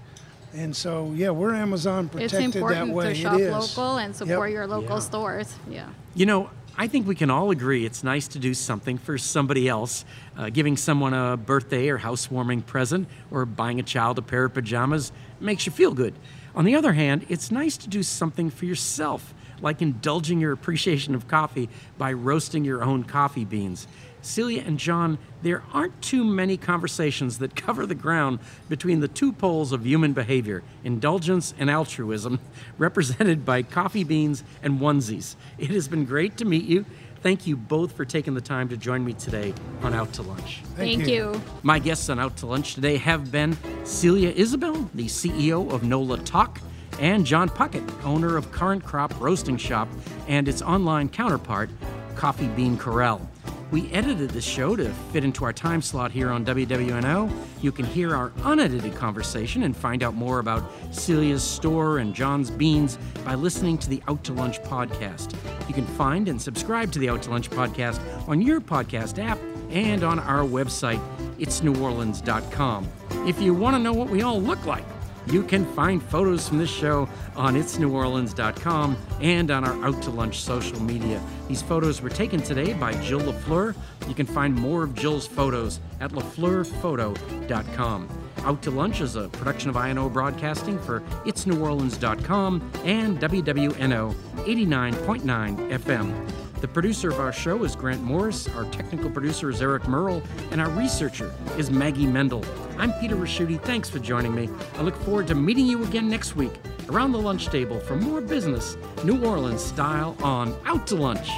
And 0.54 0.74
so, 0.74 1.12
yeah, 1.14 1.30
we're 1.30 1.54
Amazon 1.54 2.06
It's 2.06 2.32
protected 2.32 2.40
that 2.40 2.56
important 2.56 2.92
way. 2.92 3.08
to 3.08 3.14
shop 3.14 3.40
local 3.40 3.98
and 3.98 4.14
support 4.14 4.50
Yep. 4.50 4.54
your 4.54 4.66
local 4.66 4.96
Yeah. 4.96 5.00
stores. 5.00 5.54
Yeah. 5.70 5.86
You 6.14 6.26
know, 6.26 6.50
I 6.76 6.86
think 6.88 7.06
we 7.06 7.14
can 7.14 7.30
all 7.30 7.50
agree 7.50 7.84
it's 7.84 8.02
nice 8.02 8.26
to 8.28 8.38
do 8.38 8.54
something 8.54 8.98
for 8.98 9.18
somebody 9.18 9.68
else. 9.68 10.04
Uh, 10.36 10.48
giving 10.50 10.76
someone 10.76 11.12
a 11.14 11.36
birthday 11.36 11.88
or 11.88 11.98
housewarming 11.98 12.62
present 12.62 13.06
or 13.30 13.44
buying 13.44 13.78
a 13.78 13.82
child 13.82 14.18
a 14.18 14.22
pair 14.22 14.44
of 14.44 14.54
pajamas 14.54 15.12
makes 15.40 15.66
you 15.66 15.72
feel 15.72 15.92
good. 15.92 16.14
On 16.54 16.64
the 16.64 16.74
other 16.74 16.94
hand, 16.94 17.26
it's 17.28 17.50
nice 17.52 17.76
to 17.76 17.88
do 17.88 18.02
something 18.02 18.50
for 18.50 18.64
yourself, 18.64 19.34
like 19.60 19.80
indulging 19.82 20.40
your 20.40 20.52
appreciation 20.52 21.14
of 21.14 21.28
coffee 21.28 21.68
by 21.98 22.12
roasting 22.12 22.64
your 22.64 22.82
own 22.82 23.04
coffee 23.04 23.44
beans. 23.44 23.86
Celia 24.22 24.62
and 24.66 24.78
John, 24.78 25.18
there 25.42 25.62
aren't 25.72 26.00
too 26.02 26.24
many 26.24 26.56
conversations 26.56 27.38
that 27.38 27.56
cover 27.56 27.87
the 27.87 27.94
ground 27.94 28.38
between 28.68 29.00
the 29.00 29.09
two 29.09 29.33
poles 29.33 29.72
of 29.72 29.87
human 29.87 30.12
behavior, 30.12 30.62
indulgence 30.85 31.54
and 31.59 31.70
altruism, 31.70 32.38
represented 32.78 33.44
by 33.44 33.62
coffee 33.62 34.04
beans 34.04 34.44
and 34.62 34.80
onesies. 34.80 35.37
It 35.59 35.70
has 35.70 35.88
been 35.88 36.04
great 36.04 36.37
to 36.38 36.44
meet 36.44 36.64
you. 36.64 36.85
Thank 37.22 37.46
you 37.46 37.56
both 37.56 37.92
for 37.92 38.06
taking 38.06 38.33
the 38.33 38.40
time 38.40 38.70
to 38.70 38.78
join 38.78 39.04
me 39.04 39.12
today 39.12 39.52
on 39.83 39.92
Out 39.92 40.12
to 40.14 40.22
Lunch. 40.22 40.62
Thank, 40.76 41.06
you. 41.06 41.33
you. 41.33 41.42
My 41.62 41.78
guests 41.78 42.09
on 42.09 42.18
Out 42.18 42.37
to 42.38 42.46
Lunch 42.46 42.74
today 42.74 42.96
have 42.96 43.30
been 43.30 43.56
Celia 43.85 44.30
Isabel, 44.30 44.88
the 44.94 45.04
CEO 45.04 45.70
of 45.70 45.83
NOLA 45.83 46.18
Tawk, 46.18 46.61
and 46.98 47.26
John 47.26 47.48
Puckett, 47.48 47.87
owner 48.04 48.37
of 48.37 48.50
Current 48.52 48.85
Crop 48.85 49.18
Roasting 49.20 49.59
Shop 49.59 49.88
and 50.28 50.48
its 50.48 50.62
online 50.62 51.09
counterpart, 51.11 51.68
Coffee 52.16 52.48
Bean 52.48 52.76
Corral. 52.78 53.28
We 53.70 53.90
edited 53.92 54.30
the 54.30 54.40
show 54.40 54.74
to 54.74 54.88
fit 55.12 55.24
into 55.24 55.44
our 55.44 55.52
time 55.52 55.80
slot 55.80 56.11
here 56.11 56.30
on 56.30 56.44
WWNO. 56.44 57.30
You 57.62 57.70
can 57.70 57.85
hear 57.85 58.16
our 58.16 58.33
unedited 58.42 58.96
conversation 58.96 59.62
and 59.62 59.76
find 59.76 60.02
out 60.02 60.14
more 60.14 60.40
about 60.40 60.64
Celia's 60.92 61.44
store 61.44 61.98
and 61.98 62.12
John's 62.12 62.50
beans 62.50 62.98
by 63.24 63.37
listening 63.37 63.78
to 63.78 63.88
the 63.88 64.02
Out 64.09 64.24
to 64.24 64.33
Lunch 64.33 64.61
podcast. 64.62 65.35
You 65.68 65.74
can 65.74 65.87
find 65.87 66.28
and 66.28 66.40
subscribe 66.40 66.90
to 66.92 66.98
the 66.98 67.09
Out 67.09 67.22
to 67.22 67.30
Lunch 67.30 67.48
podcast 67.48 68.00
on 68.28 68.42
your 68.42 68.61
podcast 68.61 69.22
app 69.22 69.38
and 69.70 70.02
on 70.02 70.18
our 70.18 70.42
website, 70.42 71.00
itsneworleans.com. 71.38 72.88
If 73.28 73.40
you 73.40 73.54
want 73.54 73.76
to 73.76 73.83
know 73.83 73.92
what 73.92 74.11
we 74.11 74.22
all 74.22 74.40
look 74.42 74.64
like, 74.66 74.85
you 75.26 75.42
can 75.42 75.64
find 75.74 76.02
photos 76.02 76.48
from 76.48 76.59
this 76.59 76.70
show 76.70 77.09
on 77.37 77.54
itsneworleans.com 77.54 78.96
and 79.20 79.50
on 79.50 79.64
our 79.64 79.85
Out 79.85 80.02
to 80.02 80.11
Lunch 80.11 80.40
social 80.40 80.80
media. 80.83 81.22
These 81.48 81.62
photos 81.62 82.00
were 82.00 82.11
taken 82.11 82.40
today 82.42 82.72
by 82.74 82.92
Jill 83.02 83.20
LaFleur. 83.20 83.74
You 84.09 84.14
can 84.14 84.26
find 84.26 84.54
more 84.54 84.85
of 84.85 84.94
Jill's 84.94 85.26
photos 85.26 85.80
at 86.00 86.12
lafleurphoto.com. 86.12 88.09
Out 88.42 88.62
to 88.62 88.70
Lunch 88.70 89.00
is 89.00 89.16
a 89.16 89.28
production 89.28 89.68
of 89.70 89.76
INO 89.76 90.09
Broadcasting 90.09 90.78
for 90.78 91.00
itsneworleans.com 91.26 92.70
and 92.85 93.18
WWNO 93.20 94.14
89.9 94.14 95.70
FM. 95.70 96.39
The 96.60 96.68
producer 96.68 97.08
of 97.08 97.18
our 97.20 97.32
show 97.32 97.64
is 97.64 97.74
Grant 97.74 98.02
Morris, 98.02 98.46
our 98.48 98.66
technical 98.66 99.08
producer 99.08 99.48
is 99.48 99.62
Eric 99.62 99.88
Merle, 99.88 100.22
and 100.50 100.60
our 100.60 100.68
researcher 100.68 101.32
is 101.56 101.70
Maggie 101.70 102.06
Mendel. 102.06 102.44
I'm 102.76 102.92
Peter 103.00 103.16
Ricchiuti. 103.16 103.58
Thanks 103.62 103.88
for 103.88 103.98
joining 103.98 104.34
me. 104.34 104.50
I 104.76 104.82
look 104.82 104.96
forward 104.96 105.26
to 105.28 105.34
meeting 105.34 105.64
you 105.64 105.82
again 105.84 106.10
next 106.10 106.36
week 106.36 106.52
around 106.90 107.12
the 107.12 107.20
lunch 107.20 107.46
table 107.46 107.80
for 107.80 107.96
more 107.96 108.20
business, 108.20 108.76
New 109.04 109.24
Orleans 109.24 109.64
style 109.64 110.14
on 110.22 110.54
Out 110.66 110.86
to 110.88 110.96
Lunch. 110.96 111.30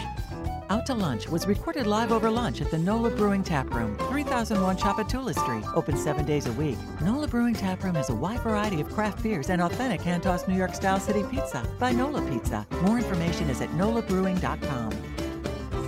Out 0.71 0.87
to 0.87 0.95
Lunch 0.95 1.29
was 1.29 1.47
recorded 1.47 1.87
live 1.87 2.11
over 2.11 2.31
lunch 2.31 2.61
at 2.61 2.71
the 2.71 2.79
NOLA 2.79 3.11
Brewing 3.11 3.45
Tap 3.45 3.73
Room, 3.75 3.97
3001 4.09 4.77
Tchoupitoulas 4.77 5.39
Street, 5.39 5.65
open 5.77 5.97
seven 5.97 6.25
days 6.25 6.47
a 6.47 6.53
week. 6.53 6.79
NOLA 7.01 7.29
Brewing 7.29 7.55
Tap 7.55 7.85
Room 7.85 7.95
has 7.95 8.11
a 8.11 8.15
wide 8.15 8.41
variety 8.41 8.81
of 8.81 8.89
craft 8.89 9.23
beers 9.23 9.51
and 9.51 9.61
authentic 9.61 10.01
hand-tossed 10.01 10.49
New 10.49 10.57
York 10.57 10.75
style 10.75 10.99
city 10.99 11.23
pizza 11.31 11.63
by 11.79 11.93
NOLA 11.93 12.23
Pizza. 12.23 12.67
More 12.83 12.97
information 12.97 13.51
is 13.51 13.61
at 13.61 13.69
nolabrewing.com. 13.71 15.12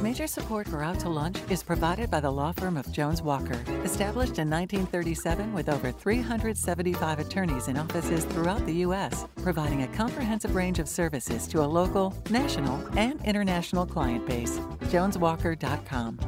Major 0.04 0.26
support 0.26 0.68
for 0.68 0.82
Out 0.82 1.00
to 1.00 1.08
Lunch 1.08 1.38
is 1.48 1.62
provided 1.62 2.10
by 2.10 2.20
the 2.20 2.30
law 2.30 2.52
firm 2.52 2.76
of 2.76 2.92
Jones 2.92 3.22
Walker, 3.22 3.58
established 3.84 4.38
in 4.38 4.50
1937 4.50 5.54
with 5.54 5.70
over 5.70 5.90
375 5.90 7.20
attorneys 7.20 7.68
in 7.68 7.78
offices 7.78 8.26
throughout 8.26 8.66
the 8.66 8.74
U.S., 8.88 9.26
providing 9.42 9.84
a 9.84 9.88
comprehensive 9.96 10.54
range 10.54 10.78
of 10.78 10.90
services 10.90 11.46
to 11.46 11.62
a 11.62 11.64
local, 11.64 12.12
national, 12.28 12.86
and 12.98 13.18
international 13.24 13.86
client 13.86 14.26
base. 14.26 14.58
JonesWalker.com. 14.92 16.18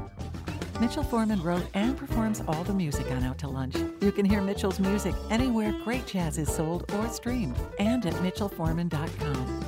Mitchell 0.80 1.04
Foreman 1.04 1.42
wrote 1.42 1.66
and 1.74 1.98
performs 1.98 2.42
all 2.48 2.64
the 2.64 2.72
music 2.72 3.10
on 3.10 3.24
Out 3.24 3.36
to 3.40 3.48
Lunch. 3.48 3.76
You 4.00 4.10
can 4.10 4.24
hear 4.24 4.40
Mitchell's 4.40 4.80
music 4.80 5.14
anywhere 5.28 5.74
great 5.84 6.06
jazz 6.06 6.38
is 6.38 6.50
sold 6.50 6.90
or 6.94 7.10
streamed, 7.10 7.58
and 7.78 8.06
at 8.06 8.14
MitchellForeman.com. 8.14 9.65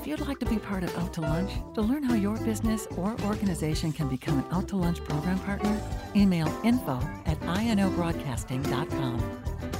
If 0.00 0.06
you'd 0.06 0.20
like 0.20 0.38
to 0.38 0.46
be 0.46 0.60
part 0.60 0.84
of 0.84 0.96
Out 0.96 1.12
to 1.14 1.22
Lunch, 1.22 1.50
to 1.74 1.82
learn 1.82 2.04
how 2.04 2.14
your 2.14 2.36
business 2.38 2.86
or 2.96 3.16
organization 3.24 3.90
can 3.90 4.08
become 4.08 4.38
an 4.38 4.44
Out 4.52 4.68
to 4.68 4.76
Lunch 4.76 5.02
program 5.02 5.40
partner, 5.40 5.82
email 6.14 6.46
info 6.62 7.00
at 7.26 7.40
inobroadcasting.com. 7.40 9.77